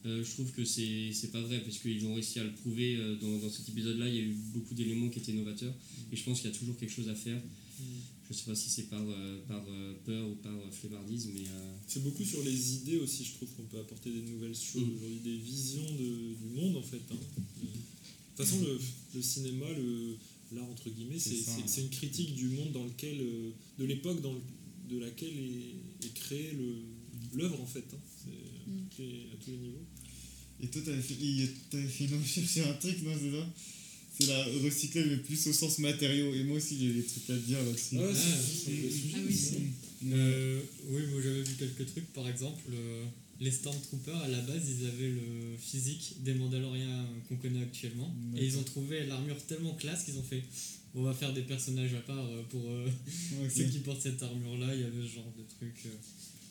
[0.07, 2.97] euh, je trouve que c'est c'est pas vrai parce qu'ils ont réussi à le prouver
[2.97, 4.09] euh, dans, dans cet épisode-là.
[4.09, 5.75] Il y a eu beaucoup d'éléments qui étaient novateurs
[6.13, 7.41] et je pense qu'il y a toujours quelque chose à faire.
[8.29, 11.43] Je sais pas si c'est par, euh, par euh, peur ou par euh, flemmardise, mais
[11.47, 14.83] euh, C'est beaucoup sur les idées aussi, je trouve qu'on peut apporter des nouvelles choses
[14.83, 14.95] Mm.
[14.97, 17.03] aujourd'hui, des visions de- du monde en fait.
[17.11, 17.15] hein.
[17.63, 18.79] De toute façon, le,
[19.15, 20.17] le cinéma, le,
[20.53, 21.65] l'art entre guillemets, c'est, C'est ça, c'est- hein.
[21.67, 23.19] c'est une critique du monde dans lequel,
[23.79, 24.41] de l'époque dans le-
[24.91, 26.77] de laquelle est, est créée le,
[27.39, 27.85] l'œuvre en fait.
[27.93, 27.99] hein.
[28.25, 28.89] C'est à, Mm.
[28.95, 29.87] tous les, à tous les niveaux.
[30.61, 31.15] Et toi, t'avais fait,
[31.71, 33.55] t'avais fait une recherche sur un truc, non, c'est ça?
[34.19, 36.33] C'est la recyclage, mais plus au sens matériaux.
[36.35, 37.97] Et moi aussi, j'ai des trucs à dire là-dessus.
[37.99, 39.33] Ah, oui,
[40.13, 42.13] Euh, oui, moi j'avais vu quelques trucs.
[42.13, 43.05] Par exemple, euh,
[43.41, 48.15] les Stormtroopers, à la base, ils avaient le physique des Mandaloriens qu'on connaît actuellement.
[48.37, 50.43] Et ils ont trouvé l'armure tellement classe qu'ils ont fait
[50.97, 52.89] on va faire des personnages à part euh, pour euh,
[53.55, 54.75] ceux qui portent cette armure-là.
[54.75, 55.87] Il y avait ce genre de truc.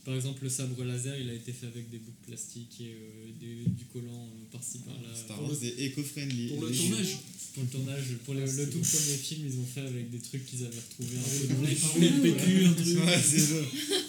[0.05, 2.93] Par exemple, le sabre laser, il a été fait avec des bouts de plastique et
[2.93, 5.09] euh, des- du collant euh, par-ci par-là.
[5.15, 6.49] Star Wars est éco-friendly.
[6.49, 7.17] Pour le tournage
[7.55, 10.45] Pour le tournage, pour le, Ah, tout premier film, ils ont fait avec des trucs
[10.45, 12.97] qu'ils avaient retrouvés un Ah, peu dans les ah, PQ, un truc.
[12.99, 13.55] Ouais, c'est ça.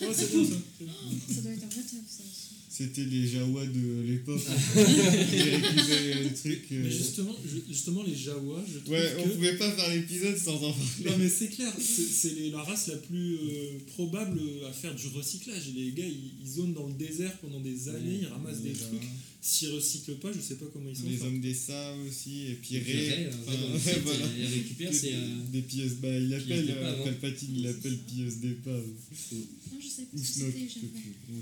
[0.06, 1.34] Ouais, c'est bien ça.
[1.34, 2.55] Ça doit être un vrai taf, ça aussi.
[2.76, 4.42] C'était les Jawa de l'époque.
[4.76, 6.72] Ils récupéraient les trucs.
[6.72, 9.28] euh, Mais justement, ju- justement, les Jawa, je trouve Ouais, on que...
[9.30, 11.10] pouvait pas faire l'épisode sans en parler.
[11.10, 15.72] Non mais c'est clair, c'est la race la plus euh, probable à faire du recyclage.
[15.74, 19.08] Les gars, ils, ils zonent dans le désert pendant des années, ils ramassent des trucs.
[19.48, 21.08] S'ils recyclent pas, je sais pas comment ils sont.
[21.08, 22.78] Les hommes des sables aussi, et puis.
[22.80, 27.04] Ray, euh, elle récupère, Des- c'est, euh, Des pilleuse, bah il appelle euh.
[27.04, 28.82] Palpatine, il appelle pilleuse d'épave.
[28.82, 30.80] Non, je sais pas Ou ce que c'était,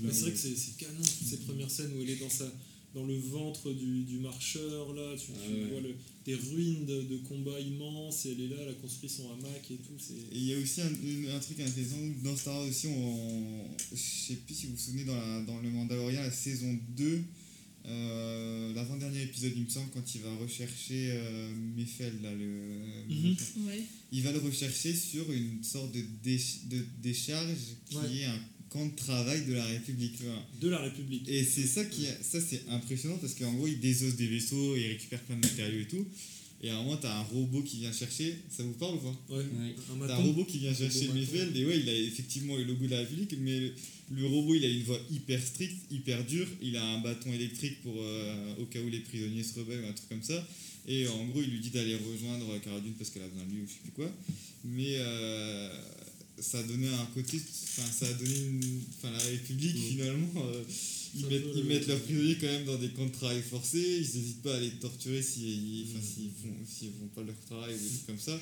[0.03, 2.45] mais c'est vrai que c'est canon, toutes ces premières scènes où elle est dans, sa,
[2.93, 5.65] dans le ventre du, du marcheur, là, tu, Ah tu ouais.
[5.71, 5.95] vois le-
[6.27, 9.63] des ruines de, de combats immenses, et elle est là, elle a construit son hamac
[9.71, 9.97] et tout.
[9.99, 13.97] c'est Et il y a aussi un, truc intéressant dans Star Wars aussi, on, je
[14.27, 17.23] sais plus si vous vous souvenez dans, la- dans le Mandalorian, la saison 2,
[17.87, 21.49] euh, l'avant-dernier épisode il me semble, quand il va rechercher euh,
[22.23, 23.35] là, le, Mhm.
[23.67, 23.81] Ouais.
[24.11, 27.57] il va le rechercher sur une sorte de, déch- de décharge
[27.89, 28.17] qui Ouais.
[28.21, 30.17] est un camp de travail de la République.
[30.59, 31.27] De la République.
[31.29, 34.75] Et c'est ça qui est- ça c'est impressionnant parce qu'en gros il désosse des vaisseaux,
[34.75, 36.05] il récupère plein de matériaux et tout.
[36.63, 39.35] Et à un moment t'as un robot qui vient chercher, ça vous parle ou pas?
[39.35, 39.45] Ouais,
[40.07, 41.09] T'as un robot qui vient chercher.
[41.09, 43.71] Mefeld et ouais il a effectivement le logo de la République mais
[44.11, 47.81] le, robot il a une voix hyper stricte, hyper dure, il a un bâton électrique
[47.81, 50.47] pour euh, au cas où les prisonniers se rebellent ou un truc comme ça.
[50.87, 53.51] Et en gros il lui dit d'aller rejoindre Cara Dune parce qu'elle a besoin de
[53.53, 54.11] lui ou je sais plus quoi.
[54.63, 55.69] Mais euh,
[56.39, 59.89] ça a donné un côté, enfin ça a donné une, enfin la République Mm.
[59.89, 60.31] finalement.
[60.37, 60.63] euh,
[61.17, 64.41] ils mettent, ils leurs prisonniers quand même dans des camps de travail forcés, ils n'hésitent
[64.43, 66.01] pas à les torturer s'ils enfin, Mm.
[66.03, 68.37] s'ils font, s'ils font pas leur travail ou des trucs comme ça.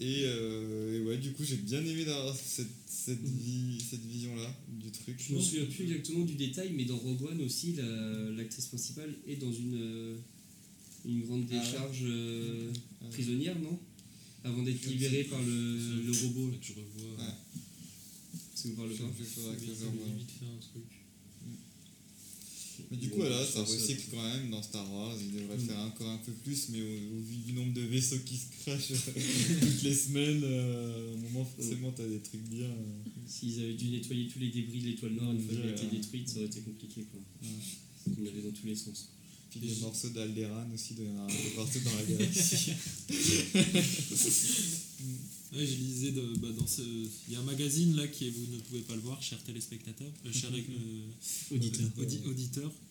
[0.00, 4.52] Et, euh, et ouais, du coup, j'ai bien aimé d'avoir cette, cette, vie, cette vision-là
[4.68, 5.14] du truc.
[5.28, 9.14] Je me souviens plus exactement du détail, mais dans Rogue One aussi, la- l'actrice principale
[9.28, 10.16] est dans une, euh,
[11.06, 11.60] une grande Ah ouais.
[11.60, 12.72] décharge euh,
[13.02, 13.06] Ah.
[13.10, 13.78] prisonnière, non?
[14.42, 16.50] Avant d'être libérée par le, le robot.
[16.60, 17.16] je revois.
[17.24, 17.32] Ouais.
[18.54, 20.06] Ça vous parle Je- pas je- faudra que je Vite- revoie.
[20.18, 20.93] vite fait un truc.
[22.94, 25.16] Mais du coup, voilà, ça euh, recycle quand même dans Star Wars.
[25.20, 25.66] Il devrait Mm.
[25.66, 28.46] faire encore un peu plus, mais au, au vu du nombre de vaisseaux qui se
[28.62, 28.88] crachent
[29.60, 32.66] toutes les semaines, euh, à un moment, forcément, t'as des trucs bien.
[32.66, 35.72] euh, S'ils avaient dû nettoyer tous les débris de l'étoile noire une fois qu'elle a
[35.72, 37.04] été détruite, ça aurait été compliqué.
[37.10, 37.20] Quoi.
[37.42, 37.48] Ouais.
[38.18, 39.08] On allait dans tous les sens.
[39.50, 42.72] Puis des morceaux d'Alderan aussi, de, de partout dans la galaxie.
[45.54, 46.82] Ouais, je lisais de- bah, dans ce.
[47.28, 49.42] Il y a un magazine là qui est, vous ne pouvez pas le voir, chers
[49.44, 51.86] téléspectateurs, euh, chers euh, Auditeur.
[51.98, 52.18] euh, audi-.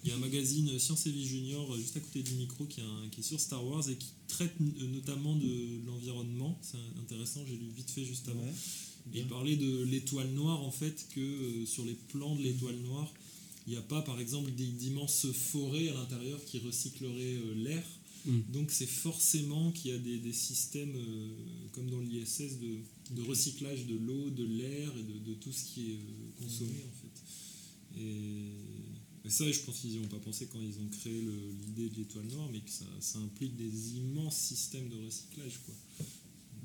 [0.03, 2.80] Il y a un magazine Science et Vie Junior juste à côté du micro qui,
[2.80, 6.57] est un- qui est sur Star Wars et qui traite notamment de l'environnement.
[6.61, 8.41] C'est intéressant, j'ai lu vite fait juste avant.
[8.43, 8.53] Ouais.
[9.14, 13.14] Il parlait de l'étoile noire en fait, que sur les plans de l'étoile noire,
[13.68, 17.84] il n'y a pas par exemple d'immenses forêts à l'intérieur qui recycleraient l'air.
[18.26, 18.40] Mm.
[18.52, 22.80] Donc c'est forcément qu'il y a des, des systèmes euh, comme dans l'ISS de,
[23.16, 26.86] de recyclage de l'eau, de l'air et de, de tout ce qui est euh, consommé
[26.88, 28.00] en fait.
[28.00, 31.22] Et, et ça, je pense qu'ils n'y ont pas pensé quand ils ont créé
[31.66, 35.60] l'idée de l'étoile noire, mais que ça, ça implique des immenses systèmes de recyclage.
[35.66, 35.76] Quoi.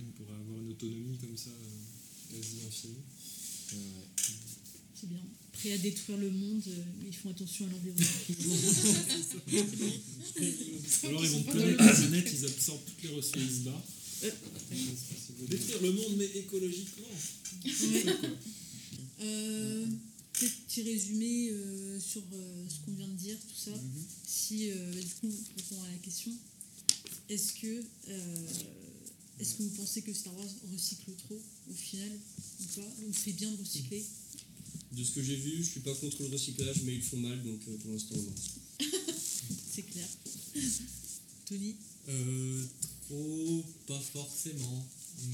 [0.01, 3.05] On pourrait avoir une autonomie comme ça euh, quasi infinie.
[4.95, 5.23] C'est bien.
[5.59, 8.07] Prêt à détruire le monde, euh, mais ils font attention à l'environnement.
[11.05, 13.83] Alors ils vont connaître la planète, ils absorbent toutes les ressources ils se barrent.
[14.25, 14.31] Euh.
[15.49, 17.07] Détruire le monde, mais écologiquement.
[17.65, 18.05] Ouais.
[19.21, 19.87] Euh,
[20.39, 23.73] Peut-être petit résumé euh, sur euh, ce qu'on vient de dire, tout ça.
[23.73, 24.05] Mhm.
[24.25, 26.31] Si, euh, du coup, on répond à la question,
[27.29, 28.47] est-ce que, euh,
[29.41, 32.13] est-ce que vous pensez que Star Wars recycle trop au final
[32.61, 34.05] ou pas Ou fait bien de recycler?
[34.93, 37.43] De ce que j'ai vu, je suis pas contre le recyclage, mais ils font mal,
[37.43, 38.35] donc euh, pour l'instant, non.
[39.75, 40.09] C'est clair.
[41.47, 41.77] Tony
[42.09, 42.65] Euh,
[43.07, 44.87] trop, pas forcément.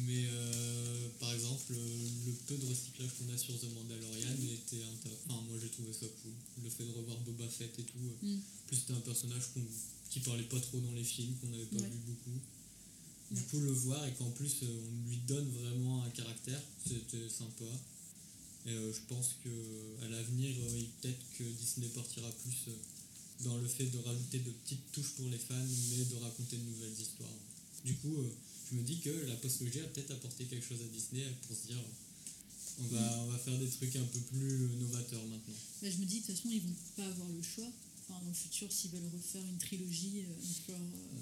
[0.06, 4.76] Mais euh, par exemple, euh, le peu de recyclage qu'on a sur The Mandalorian était
[4.82, 6.32] intér- Enfin, moi j'ai trouvé ça cool.
[6.64, 7.98] Le fait de revoir Boba Fett et tout.
[8.02, 8.40] euh, Mm.
[8.66, 9.60] Plus c'était un personnage qu'on-
[10.10, 11.90] qui parlait pas trop dans les films, qu'on n'avait pas Ouais.
[11.90, 12.38] vu beaucoup.
[13.30, 13.46] Du Ouais.
[13.50, 17.64] coup, le voir et qu'en plus on lui donne vraiment un caractère, c'était sympa.
[18.66, 19.50] Et euh, je pense que
[20.04, 22.76] à l'avenir, euh, il- peut-être que Disney partira plus euh,
[23.44, 25.54] dans le fait de rajouter de petites touches pour les fans,
[25.90, 27.36] mais de raconter de nouvelles histoires.
[27.84, 28.30] Du coup, euh,
[28.70, 31.66] je me dis que la postlogie a peut-être apporté quelque chose à Disney pour se
[31.66, 31.82] dire
[32.80, 35.54] on va, on va faire des trucs un peu plus novateurs maintenant.
[35.82, 37.70] Bah, je me dis, de toute façon, ils vont pas avoir le choix.
[38.08, 40.34] Enfin, dans le futur, s'ils veulent refaire une trilogie, euh,
[40.66, 41.20] falloir, euh,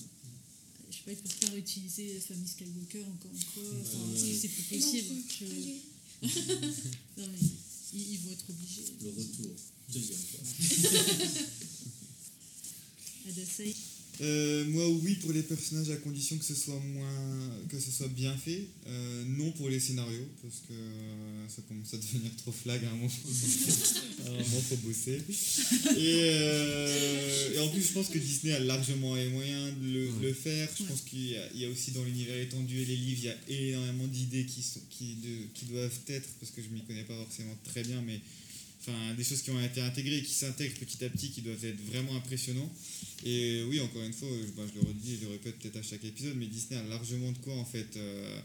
[0.91, 3.63] je sais pas, ils peuvent pas réutiliser la famille Skywalker encore une fois.
[3.83, 4.39] Enfin, Bah, c'est- ouais.
[4.41, 5.15] c'est plus possible.
[5.29, 5.92] Je-.
[6.23, 7.39] Non, mais
[7.95, 8.95] ils, ils vont être obligés.
[9.03, 9.57] Le retour.
[9.93, 10.41] Deuxième fois.
[14.23, 18.07] Euh, moi oui pour les personnages à condition que ce soit moins que ce soit
[18.09, 18.67] bien fait.
[18.87, 22.89] Euh, non pour les scénarios parce que euh, ça commence à devenir trop flag à
[22.89, 23.09] un moment
[24.69, 25.21] faut bosser.
[25.97, 30.69] Et, et en plus je pense que Disney a largement les moyens de le, faire.
[30.77, 30.89] Je Ouais.
[30.89, 33.57] pense qu'il y, a- il y a aussi dans l'univers étendu et les livres il
[33.57, 36.83] y a énormément d'idées qui sont qui, de- qui doivent être parce que je m'y
[36.83, 38.21] connais pas forcément très bien mais
[38.85, 41.81] enfin des choses qui ont été intégrées qui s'intègrent petit à petit qui doivent être
[41.87, 42.71] vraiment impressionnants
[43.25, 45.83] et oui, encore une fois, euh, bah, je le redis je le répète peut-être à
[45.83, 48.41] chaque épisode, mais Disney a largement de quoi en fait euh,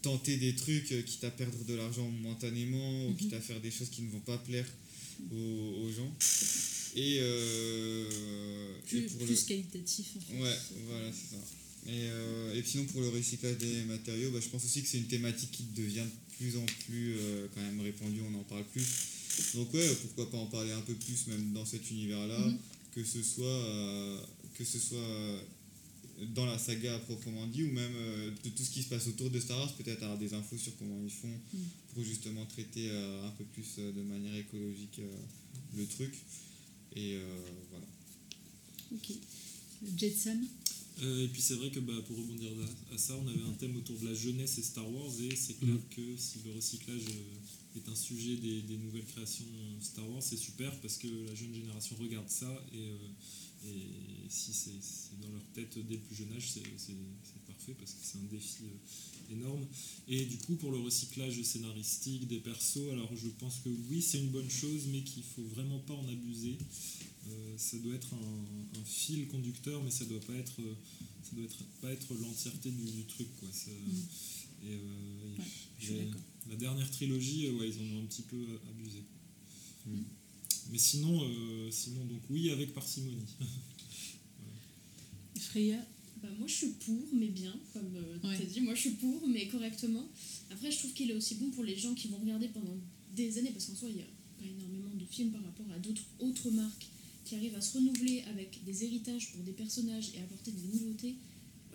[0.00, 3.72] tenter des trucs, euh, quitte à perdre de l'argent momentanément, ou quitte à faire des
[3.72, 4.66] choses qui ne vont pas plaire
[5.32, 5.36] aux,
[5.84, 6.12] aux gens.
[6.94, 8.08] Et, euh,
[8.78, 10.06] et Plus, pour plus le- qualitatif.
[10.16, 10.40] En fait.
[10.42, 10.56] Ouais,
[10.88, 11.42] voilà, c'est ça.
[11.88, 14.98] Et, euh, et sinon, pour le recyclage des matériaux, bah, je pense aussi que c'est
[14.98, 18.64] une thématique qui devient de plus en plus euh, quand même répandue, on en parle
[18.72, 18.84] plus.
[19.54, 22.58] Donc ouais, pourquoi pas en parler un peu plus même dans cet univers-là, Mhm.
[22.94, 24.20] que ce soit, euh,
[24.54, 25.40] que ce soit euh,
[26.34, 29.06] dans la saga à proprement dit, ou même euh, de tout ce qui se passe
[29.08, 31.60] autour de Star Wars, peut-être avoir des infos sur comment ils font Mhm.
[31.94, 35.16] pour justement traiter euh, un peu plus euh, de manière écologique euh,
[35.76, 36.14] le truc.
[36.94, 37.86] Et euh, voilà.
[38.94, 39.16] Ok.
[39.96, 40.38] Jetson?
[41.02, 42.50] Euh, et puis c'est vrai que bah, pour rebondir
[42.90, 45.34] à, à ça, on avait un thème autour de la jeunesse et Star Wars, et
[45.34, 47.38] c'est clair que si le recyclage euh,
[47.78, 49.44] est un sujet des, des nouvelles créations
[49.80, 54.52] Star Wars, c'est super parce que la jeune génération regarde ça, et, euh, et si
[54.52, 56.94] c'est dans leur tête dès le plus jeune âge, c'est
[57.46, 59.64] parfait parce que c'est un défi euh, énorme.
[60.08, 64.18] Et du coup, pour le recyclage scénaristique des persos, alors je pense que oui, c'est
[64.18, 66.58] une bonne chose, mais qu'il faut vraiment pas en abuser.
[67.28, 70.56] Euh, ça doit être un, un fil conducteur, mais ça doit pas être,
[71.22, 73.48] ça doit être pas être l'entièreté du, du truc, quoi.
[73.52, 73.70] Ça-
[74.64, 75.44] et, et Ouais,
[75.78, 76.20] je suis la- d'accord.
[76.48, 79.02] La dernière trilogie, euh, ouais, ils en ont un petit peu euh, abusé.
[79.86, 80.00] Mm.
[80.70, 83.26] Mais sinon, euh, sinon, donc oui, avec parcimonie.
[85.40, 85.84] Freya?
[86.22, 88.38] Bah, moi je suis pour, mais bien, comme euh, Ouais.
[88.38, 90.08] t'as dit, moi je suis pour, mais correctement.
[90.50, 92.76] Après, je trouve qu'il est aussi bon pour les gens qui vont regarder pendant
[93.14, 94.04] des années, parce qu'en soi, il y a
[94.38, 96.86] pas énormément de films par rapport à d'autres autres marques
[97.24, 101.16] qui arrivent à se renouveler avec des héritages pour des personnages et apporter des nouveautés.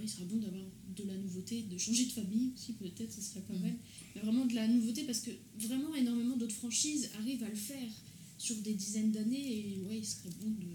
[0.01, 0.63] Il sera bon d'avoir
[0.95, 3.61] de la nouveauté, de changer de famille aussi, peut-être, ce serait pas Mhm.
[3.61, 3.75] mal.
[4.15, 7.89] Mais vraiment de la nouveauté, parce que vraiment énormément d'autres franchises arrivent à le faire
[8.37, 10.67] sur des dizaines d'années, et ouais, il serait bon de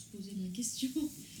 [0.00, 0.88] se poser la question.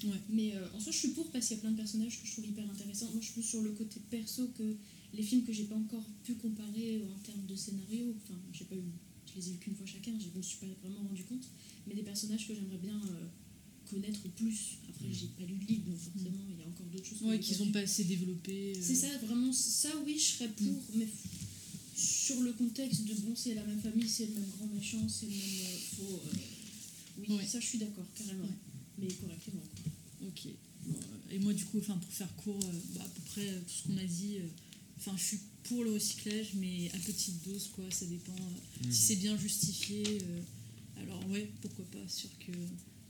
[0.04, 0.10] Ouais.
[0.28, 2.26] Mais euh, en soi, je suis pour parce qu'il y a plein de personnages que
[2.26, 3.10] je trouve hyper intéressants.
[3.12, 4.76] Moi, je suis plus sur le côté perso que
[5.14, 8.14] les films que j'ai pas encore pu comparer en termes de scénario.
[8.22, 8.82] Enfin, j'ai pas eu,
[9.30, 11.46] je les ai vus qu'une fois chacun, je me suis pas vraiment rendu compte.
[11.86, 13.26] Mais des personnages que j'aimerais bien euh,
[13.90, 14.78] connaître plus.
[14.88, 17.22] Après, j'ai pas lu de livre, donc forcément, il y a encore d'autres choses.
[17.22, 17.72] Ouais, qu'ils pas ont vues.
[17.72, 18.72] pas assez développé.
[18.76, 18.80] euh.
[18.82, 21.08] C'est ça, vraiment, ça oui, je serais pour, mais
[21.96, 25.26] sur le contexte de bon, c'est la même famille, c'est le même grand méchant, c'est
[25.26, 25.40] le même.
[25.40, 26.38] euh, faut, euh,
[27.18, 27.46] oui, Ouais.
[27.46, 28.44] ça je suis d'accord, carrément.
[28.44, 28.50] Ouais.
[28.98, 29.60] Mais correctement.
[29.82, 30.28] quoi.
[30.28, 30.48] Ok.
[30.86, 33.48] Bon, euh, et moi, du coup, enfin, pour faire court, euh, bah, à peu près
[33.48, 34.46] euh, tout ce qu'on a dit, euh,
[34.98, 37.84] enfin, je suis pour le recyclage, mais à petite dose, quoi.
[37.90, 38.34] Ça dépend.
[38.90, 40.40] Si c'est bien justifié, euh,
[41.02, 42.08] alors ouais, pourquoi pas.
[42.08, 42.52] Sûr que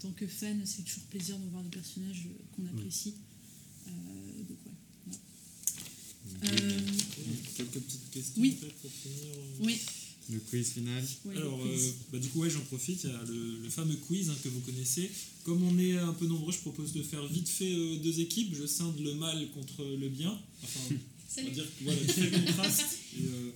[0.00, 2.22] tant que fan, c'est toujours plaisir de voir des personnages
[2.56, 3.14] qu'on apprécie.
[3.86, 3.90] Euh,
[4.48, 5.18] donc ouais.
[6.40, 6.62] voilà.
[6.62, 6.80] Euh,
[7.56, 8.56] Quelques petites questions Oui.
[8.82, 9.16] pour finir.
[9.34, 9.64] euh.
[9.64, 9.78] oui.
[10.32, 11.04] Le quiz final.
[11.34, 11.82] Alors, quiz.
[11.82, 13.02] euh, bah, du coup, ouais, j'en profite.
[13.04, 15.10] Il y a le, le fameux quiz hein, que vous connaissez.
[15.44, 18.54] Comme on est un peu nombreux, je propose de faire vite fait euh, deux équipes.
[18.54, 20.38] Je scinde le mal contre le bien.
[20.62, 20.80] Enfin,
[21.38, 22.98] on va dire voilà, très contraste.
[23.18, 23.50] Et, euh,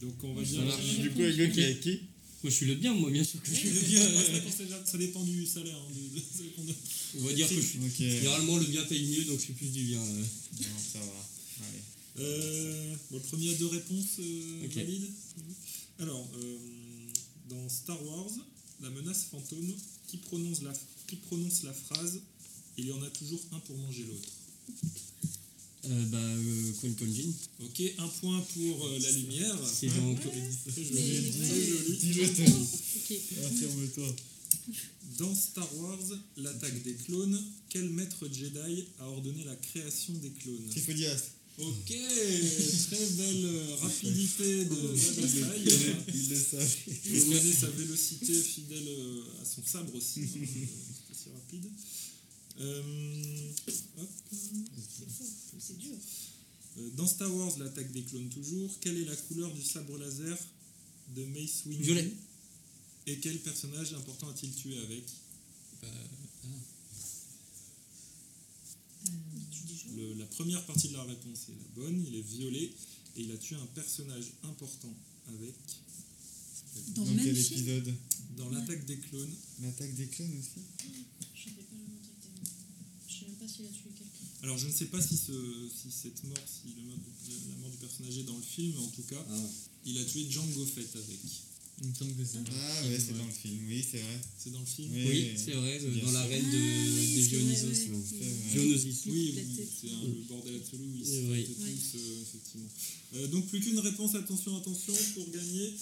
[0.00, 0.64] donc, on va Ça dire.
[0.64, 0.98] marche.
[0.98, 2.00] Du coup, qui qui
[2.44, 4.02] Moi, je suis le bien, moi, bien sûr que je suis Le bien,
[4.84, 5.74] ça, dépend- du salaire.
[5.78, 6.74] hein, de- de- de- qu'on a.
[7.20, 7.80] On va dire que je suis.
[7.98, 10.02] Généralement, le bien paye mieux, donc je suis plus du bien.
[10.02, 10.22] euh.
[10.60, 11.66] Non, ça va.
[11.66, 11.80] Allez.
[12.18, 15.08] Euh, bon, le premier a deux réponses euh, valides.
[16.00, 16.58] Alors, euh,
[17.48, 18.30] dans Star Wars,
[18.82, 19.72] la menace fantôme,
[20.06, 20.72] qui prononce la,
[21.06, 22.20] qui prononce la phrase
[22.76, 24.28] Il y en a toujours un pour manger l'autre
[25.90, 26.72] Euh, bah, euh,
[27.12, 27.32] Jinn.
[27.62, 29.56] Ok, un point pour euh, la lumière.
[29.72, 30.16] C'est Hein
[35.18, 35.98] dans- Star Wars,
[36.38, 41.22] l'attaque des clones, quel maître Jedi a ordonné la création des clones Trifodias.
[41.58, 45.70] Ok, très belle euh, rapidité de Jedi.
[46.08, 46.66] Il le savait.
[47.04, 50.20] Il sa vélocité fidèle euh, à son sabre aussi.
[50.22, 50.24] hein,
[51.12, 51.66] c'est rapide.
[52.60, 53.50] Euh.
[55.58, 55.96] C'est dur.
[56.78, 60.38] Euh, Dans Star Wars, l'attaque des clones toujours, quelle est la couleur du sabre laser
[61.14, 62.12] de Mace Windu Violet.
[63.06, 65.04] Et quel personnage important a-t-il tué avec
[65.82, 65.88] Bah,
[66.44, 66.48] ah.
[69.96, 72.72] Le- La première partie de la réponse est la bonne, il est violet
[73.16, 74.92] et il a tué un personnage important
[75.28, 75.54] avec
[76.94, 77.94] Dans quel épisode?
[78.36, 79.34] Dans l'attaque des clones.
[79.62, 80.64] L'attaque des clones aussi?
[83.64, 84.42] A tué quelqu'un.
[84.42, 85.32] Alors je ne sais pas si, ce,
[85.74, 86.82] si cette mort, si le
[87.50, 89.34] la mort du personnage est dans le film, en tout cas, Ah.
[89.86, 91.20] il a tué Django Fett avec.
[91.82, 92.38] Il me semble que c'est.
[92.38, 94.20] Ah ouais, c'est dans le film, oui, c'est vrai.
[94.38, 96.18] C'est dans le film Oui, Oui, c'est vrai, de- bien dans sûr.
[96.20, 97.26] l'arène de, Ah vrai.
[97.26, 99.06] Dionysos.
[99.06, 101.44] Oui, La oui, c'est un- le bordel absolu où ils se Oui.
[101.46, 102.68] tous, euh, effectivement.
[103.14, 105.74] Euh, donc plus qu'une réponse, attention, attention, pour gagner.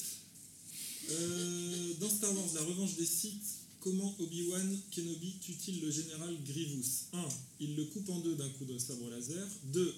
[1.10, 7.08] Euh, dans Star Wars, la revanche des Sith, comment Obi-Wan Kenobi tue-t-il le général Grievous?
[7.12, 7.18] 1.
[7.60, 9.46] Il le coupe en deux d'un coup de sabre laser.
[9.72, 9.94] 2.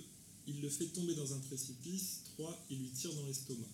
[0.49, 2.23] Il le fait tomber dans un précipice.
[2.37, 2.67] 3.
[2.71, 3.67] Il lui tire dans l'estomac.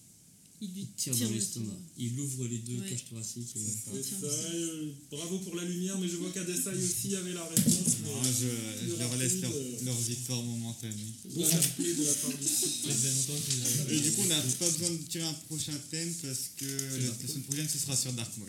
[0.62, 1.72] Il lui Tire dans l'estomac.
[1.96, 2.90] Il ouvre les deux Ouais.
[2.90, 3.56] cages thoraciques.
[3.56, 7.96] et- euh, bravo pour la lumière, mais je vois qu'Adesai aussi avait la réponse.
[8.04, 8.46] mais Non, je,
[8.84, 9.52] plus je leur laisse leur,
[9.84, 10.94] leur victoire momentanée.
[11.34, 15.32] Bon fair-play de la part du Et coup, on n'a pas besoin de tirer un
[15.48, 18.48] prochain thème parce que la, semaine prochaine, ce sera sur Dark Maul.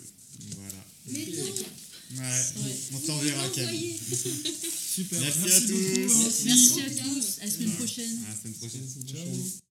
[0.58, 0.86] Voilà.
[1.08, 1.54] Mais non
[2.14, 2.46] Ouais,
[2.94, 3.96] on t'enverra, Camille.
[4.96, 5.22] Super.
[5.22, 5.68] Merci, à tous.
[5.72, 6.44] beaucoup.
[6.44, 7.40] Merci à tous.
[7.40, 8.20] À la semaine prochaine.
[8.26, 8.88] À la semaine prochaine.
[9.08, 9.71] Ciao.